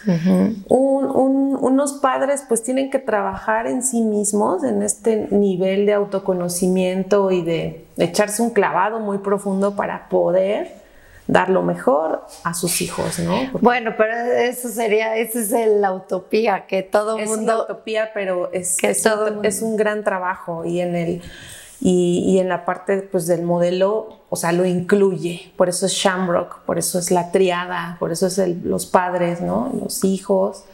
unos 0.68 1.92
padres 1.94 2.44
pues 2.46 2.62
tienen 2.62 2.90
que 2.90 2.98
trabajar 2.98 3.66
en 3.66 3.82
sí 3.82 4.02
mismos, 4.02 4.62
en 4.64 4.82
este 4.82 5.28
nivel 5.30 5.86
de 5.86 5.94
autoconocimiento 5.94 7.30
y 7.30 7.42
de 7.42 7.86
echarse 7.96 8.42
un 8.42 8.50
clavado 8.50 9.00
muy 9.00 9.18
profundo 9.18 9.74
para 9.74 10.10
poder 10.10 10.76
dar 11.26 11.48
lo 11.48 11.62
mejor 11.62 12.26
a 12.44 12.52
sus 12.52 12.80
hijos, 12.82 13.18
¿no? 13.18 13.34
bueno, 13.60 13.94
pero 13.96 14.14
eso 14.14 14.68
sería, 14.68 15.16
esa 15.16 15.38
es 15.40 15.52
la 15.68 15.92
utopía, 15.92 16.66
que 16.66 16.82
todo 16.82 17.18
mundo... 17.18 17.34
Es 17.34 17.38
una 17.38 17.62
utopía, 17.62 18.10
pero 18.12 18.50
es, 18.52 18.76
es 18.82 19.62
un 19.62 19.76
gran 19.76 20.04
trabajo 20.04 20.64
y 20.64 20.80
en 20.80 20.96
el 20.96 21.22
y, 21.80 22.38
en 22.40 22.48
la 22.48 22.64
parte 22.64 22.98
pues, 23.02 23.26
del 23.26 23.42
modelo, 23.42 24.18
o 24.30 24.36
sea, 24.36 24.52
lo 24.52 24.64
incluye. 24.64 25.52
Por 25.56 25.68
eso 25.68 25.86
es 25.86 25.92
Shamrock, 25.92 26.60
por 26.60 26.78
eso 26.78 26.98
es 26.98 27.10
la 27.10 27.30
triada, 27.30 27.96
por 28.00 28.10
eso 28.10 28.26
es 28.26 28.38
los 28.64 28.86
padres, 28.86 29.40
¿no? 29.40 29.72
Los 29.80 30.04
hijos, 30.04 30.64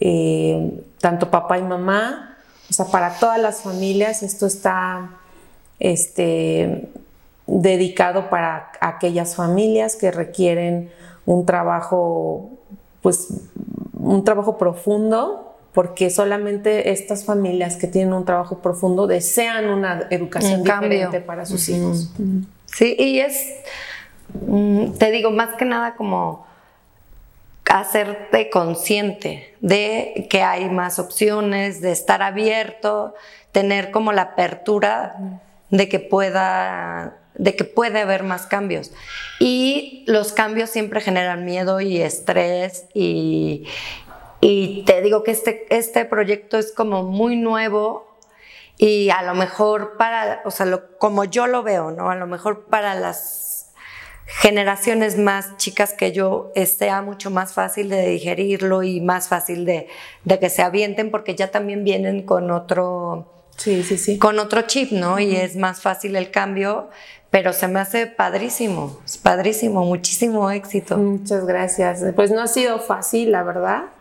eh, 0.00 0.84
tanto 1.00 1.30
papá 1.30 1.58
y 1.58 1.62
mamá. 1.62 2.36
O 2.68 2.72
sea, 2.72 2.86
para 2.86 3.18
todas 3.18 3.40
las 3.40 3.62
familias 3.62 4.22
esto 4.22 4.46
está 4.46 5.10
este, 5.78 6.90
dedicado 7.46 8.28
para 8.28 8.70
aquellas 8.80 9.36
familias 9.36 9.96
que 9.96 10.10
requieren 10.10 10.90
un 11.24 11.46
trabajo, 11.46 12.50
pues, 13.00 13.28
un 13.94 14.24
trabajo 14.24 14.58
profundo 14.58 15.53
porque 15.74 16.08
solamente 16.08 16.92
estas 16.92 17.24
familias 17.24 17.76
que 17.76 17.88
tienen 17.88 18.14
un 18.14 18.24
trabajo 18.24 18.60
profundo 18.60 19.08
desean 19.08 19.68
una 19.68 20.06
educación 20.08 20.62
diferente 20.62 21.20
para 21.20 21.44
sus 21.44 21.68
hijos. 21.68 22.12
Sí, 22.66 22.94
y 22.96 23.18
es, 23.18 23.54
mm, 24.46 24.92
te 24.92 25.10
digo, 25.10 25.32
más 25.32 25.56
que 25.56 25.64
nada 25.64 25.96
como 25.96 26.46
hacerte 27.68 28.50
consciente 28.50 29.52
de 29.60 30.28
que 30.30 30.42
hay 30.42 30.70
más 30.70 31.00
opciones, 31.00 31.80
de 31.80 31.90
estar 31.90 32.22
abierto, 32.22 33.14
tener 33.50 33.90
como 33.90 34.12
la 34.12 34.22
apertura 34.22 35.40
de 35.70 35.88
que 35.88 35.98
pueda 35.98 37.18
de 37.34 37.56
que 37.56 37.64
puede 37.64 38.00
haber 38.00 38.22
más 38.22 38.46
cambios. 38.46 38.92
Y 39.40 40.04
los 40.06 40.32
cambios 40.32 40.70
siempre 40.70 41.00
generan 41.00 41.44
miedo 41.44 41.80
y 41.80 42.00
estrés 42.00 42.86
y, 42.94 43.64
y 44.46 44.82
te 44.82 45.00
digo 45.00 45.22
que 45.22 45.30
este, 45.30 45.64
este 45.70 46.04
proyecto 46.04 46.58
es 46.58 46.70
como 46.70 47.02
muy 47.02 47.36
nuevo 47.36 48.14
y 48.76 49.08
a 49.08 49.22
lo 49.22 49.34
mejor 49.34 49.96
para, 49.96 50.42
o 50.44 50.50
sea, 50.50 50.66
como 50.98 51.24
yo 51.24 51.46
lo 51.46 51.62
veo, 51.62 51.92
¿no? 51.92 52.10
A 52.10 52.14
lo 52.14 52.26
mejor 52.26 52.66
para 52.66 52.94
las 52.94 53.72
generaciones 54.26 55.16
más 55.16 55.56
chicas 55.56 55.94
que 55.94 56.12
yo 56.12 56.52
sea 56.66 57.00
mucho 57.00 57.30
más 57.30 57.54
fácil 57.54 57.88
de 57.88 58.06
digerirlo 58.06 58.82
y 58.82 59.00
más 59.00 59.28
fácil 59.28 59.64
de, 59.64 59.88
de 60.24 60.38
que 60.38 60.50
se 60.50 60.60
avienten 60.60 61.10
porque 61.10 61.34
ya 61.34 61.50
también 61.50 61.82
vienen 61.82 62.26
con 62.26 62.50
otro... 62.50 63.46
Sí, 63.56 63.82
sí, 63.82 63.96
sí. 63.96 64.18
Con 64.18 64.38
otro 64.38 64.62
chip, 64.62 64.92
¿no? 64.92 65.18
Y 65.20 65.36
es 65.36 65.56
más 65.56 65.80
fácil 65.80 66.16
el 66.16 66.30
cambio, 66.30 66.90
pero 67.30 67.54
se 67.54 67.66
me 67.66 67.80
hace 67.80 68.08
padrísimo, 68.08 69.00
es 69.06 69.16
padrísimo, 69.16 69.86
muchísimo 69.86 70.50
éxito. 70.50 70.98
Muchas 70.98 71.46
gracias. 71.46 72.04
Pues 72.14 72.30
no 72.30 72.42
ha 72.42 72.46
sido 72.46 72.78
fácil, 72.78 73.32
la 73.32 73.42
verdad 73.42 73.93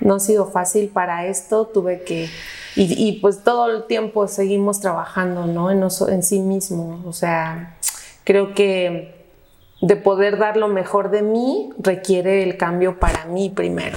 no 0.00 0.14
ha 0.16 0.20
sido 0.20 0.46
fácil 0.46 0.88
para 0.88 1.26
esto, 1.26 1.66
tuve 1.66 2.02
que, 2.02 2.28
y, 2.74 3.20
pues 3.20 3.42
todo 3.42 3.70
el 3.70 3.84
tiempo 3.86 4.28
seguimos 4.28 4.80
trabajando, 4.80 5.46
¿no? 5.46 5.70
En, 5.70 5.82
en 5.82 6.22
sí 6.22 6.40
mismo, 6.40 7.02
o 7.06 7.12
sea, 7.12 7.76
creo 8.24 8.54
que 8.54 9.14
de 9.80 9.96
poder 9.96 10.38
dar 10.38 10.56
lo 10.56 10.68
mejor 10.68 11.10
de 11.10 11.22
mí 11.22 11.70
requiere 11.78 12.42
el 12.42 12.56
cambio 12.56 12.98
para 12.98 13.24
mí 13.26 13.50
primero. 13.50 13.96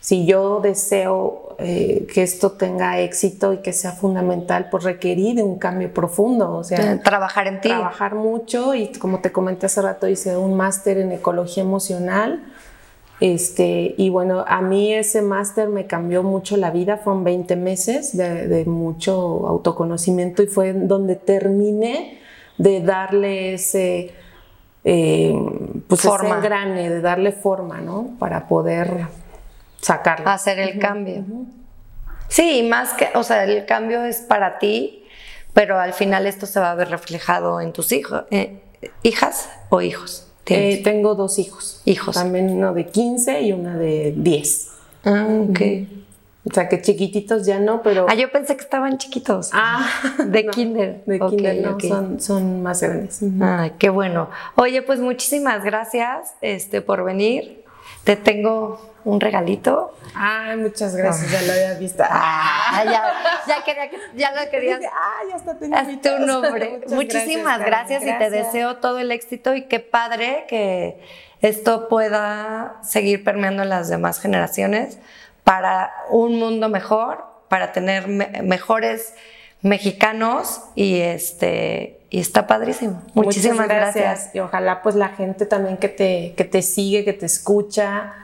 Si 0.00 0.24
yo 0.24 0.60
deseo 0.60 1.56
eh, 1.58 2.06
que 2.12 2.22
esto 2.22 2.52
tenga 2.52 3.00
éxito 3.00 3.52
y 3.52 3.58
que 3.58 3.72
sea 3.72 3.90
fundamental, 3.90 4.68
pues 4.70 4.84
requerí 4.84 5.34
de 5.34 5.42
un 5.42 5.58
cambio 5.58 5.92
profundo, 5.92 6.54
o 6.54 6.62
sea, 6.62 7.02
trabajar 7.02 7.48
en 7.48 7.60
ti. 7.60 7.70
Trabajar 7.70 8.14
mucho 8.14 8.74
y 8.74 8.92
como 8.92 9.20
te 9.20 9.32
comenté 9.32 9.66
hace 9.66 9.82
rato, 9.82 10.06
hice 10.06 10.36
un 10.36 10.56
máster 10.56 10.98
en 10.98 11.10
ecología 11.10 11.64
emocional 11.64 12.44
este, 13.20 13.94
y 13.96 14.10
bueno, 14.10 14.44
a 14.46 14.60
mí 14.60 14.92
ese 14.92 15.22
máster 15.22 15.68
me 15.68 15.86
cambió 15.86 16.22
mucho 16.22 16.56
la 16.56 16.70
vida, 16.70 16.98
fueron 16.98 17.24
20 17.24 17.56
meses 17.56 18.16
de, 18.16 18.64
mucho 18.66 19.46
autoconocimiento 19.46 20.42
y 20.42 20.46
fue 20.46 20.74
donde 20.74 21.16
terminé 21.16 22.20
de 22.58 22.82
darle 22.82 23.54
ese, 23.54 24.12
eh, 24.84 25.34
pues 25.88 26.02
forma. 26.02 26.40
ese 26.40 26.90
de 26.90 27.00
darle 27.00 27.32
forma, 27.32 27.80
¿no? 27.80 28.10
Para 28.18 28.48
poder 28.48 29.06
sacarlo. 29.80 30.28
Hacer 30.28 30.58
el 30.58 30.78
cambio. 30.78 31.24
Sí, 32.28 32.66
más 32.68 32.92
que, 32.92 33.08
o 33.14 33.22
sea, 33.22 33.44
el 33.44 33.64
cambio 33.64 34.04
es 34.04 34.18
para 34.18 34.58
ti, 34.58 35.04
pero 35.54 35.78
al 35.78 35.94
final 35.94 36.26
esto 36.26 36.44
se 36.44 36.60
va 36.60 36.72
a 36.72 36.74
ver 36.74 36.90
reflejado 36.90 37.62
en 37.62 37.72
tus 37.72 37.92
hijos, 37.92 38.24
eh, 38.30 38.60
hijas 39.02 39.48
o 39.70 39.80
hijos. 39.80 40.25
Eh, 40.48 40.80
tengo 40.82 41.14
dos 41.14 41.38
hijos. 41.38 41.80
Hijos. 41.84 42.14
También 42.14 42.50
uno 42.50 42.72
de 42.72 42.86
15 42.86 43.42
y 43.42 43.52
una 43.52 43.76
de 43.76 44.14
10. 44.16 44.70
Ah, 45.04 45.26
ok. 45.48 45.60
O 46.48 46.54
sea, 46.54 46.68
que 46.68 46.80
chiquititos 46.80 47.44
ya 47.44 47.58
no, 47.58 47.82
pero... 47.82 48.06
Ah, 48.08 48.14
yo 48.14 48.30
pensé 48.30 48.56
que 48.56 48.62
estaban 48.62 48.98
chiquitos. 48.98 49.50
Ah, 49.52 49.88
de 50.26 50.46
kinder. 50.46 51.02
De 51.04 51.18
kinder, 51.18 51.60
no, 51.60 51.80
son, 51.80 52.20
son, 52.20 52.62
más 52.62 52.80
grandes. 52.80 53.20
Ah, 53.40 53.70
qué 53.78 53.88
bueno. 53.88 54.30
Oye, 54.54 54.82
pues 54.82 55.00
muchísimas 55.00 55.64
gracias 55.64 56.34
este, 56.40 56.82
por 56.82 57.04
venir. 57.04 57.64
Te 58.04 58.14
tengo 58.14 58.80
un 59.06 59.20
regalito. 59.20 59.94
Ay, 60.14 60.56
muchas 60.56 60.96
gracias, 60.96 61.30
ya 61.30 61.42
lo 61.42 61.52
había 61.52 61.74
visto. 61.78 62.02
Ah, 62.68 62.84
ya, 62.84 63.64
quería 63.64 63.88
que, 63.88 63.98
ya 64.16 64.32
lo 64.32 64.50
querías. 64.50 64.80
Ah, 64.92 65.20
ya 65.30 65.36
está 65.36 65.56
tengo 65.56 66.18
tu 66.18 66.26
nombre. 66.26 66.80
Muchísimas 66.88 67.60
gracias, 67.60 68.02
y 68.02 68.12
te 68.18 68.30
deseo 68.30 68.76
todo 68.76 68.98
el 68.98 69.12
éxito 69.12 69.54
y 69.54 69.62
qué 69.62 69.80
padre 69.80 70.44
que 70.48 71.00
esto 71.40 71.88
pueda 71.88 72.76
seguir 72.82 73.22
permeando 73.22 73.62
en 73.62 73.68
las 73.68 73.88
demás 73.88 74.20
generaciones 74.20 74.98
para 75.44 75.92
un 76.10 76.38
mundo 76.38 76.68
mejor, 76.68 77.24
para 77.48 77.72
tener 77.72 78.08
mejores 78.08 79.14
mexicanos 79.62 80.60
y 80.74 81.00
este 81.00 82.00
y 82.10 82.20
está 82.20 82.46
padrísimo. 82.46 83.02
Muchísimas 83.14 83.68
gracias. 83.68 84.34
Y 84.34 84.40
ojalá 84.40 84.82
pues 84.82 84.94
la 84.94 85.08
gente 85.10 85.46
también 85.46 85.76
que 85.76 85.88
te, 85.88 86.34
que 86.36 86.44
te 86.44 86.62
sigue, 86.62 87.04
que 87.04 87.12
te 87.12 87.26
escucha, 87.26 88.14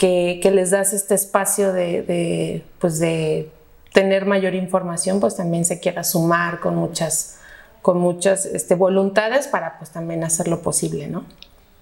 que, 0.00 0.40
que 0.42 0.50
les 0.50 0.70
das 0.70 0.94
este 0.94 1.14
espacio 1.14 1.74
de, 1.74 2.00
de, 2.00 2.64
pues 2.78 2.98
de 2.98 3.50
tener 3.92 4.24
mayor 4.24 4.54
información, 4.54 5.20
pues 5.20 5.36
también 5.36 5.66
se 5.66 5.78
quiera 5.78 6.04
sumar 6.04 6.58
con 6.58 6.74
muchas, 6.74 7.38
con 7.82 7.98
muchas 7.98 8.46
este, 8.46 8.76
voluntades 8.76 9.46
para 9.46 9.76
pues 9.76 9.90
también 9.90 10.24
hacer 10.24 10.48
lo 10.48 10.62
posible, 10.62 11.06
¿no? 11.06 11.26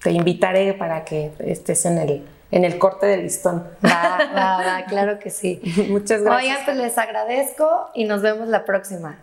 Te 0.03 0.11
invitaré 0.11 0.73
para 0.73 1.05
que 1.05 1.31
estés 1.39 1.85
en 1.85 1.97
el, 1.97 2.25
en 2.51 2.65
el 2.65 2.77
corte 2.77 3.05
del 3.05 3.21
listón. 3.21 3.65
Va, 3.85 4.17
va, 4.35 4.57
va, 4.65 4.85
claro 4.89 5.17
que 5.17 5.29
sí. 5.29 5.61
Muchas 5.87 6.21
gracias. 6.21 6.43
Oigan, 6.43 6.65
pues 6.65 6.75
les 6.75 6.97
agradezco 6.97 7.89
y 7.93 8.03
nos 8.03 8.21
vemos 8.21 8.49
la 8.49 8.65
próxima. 8.65 9.17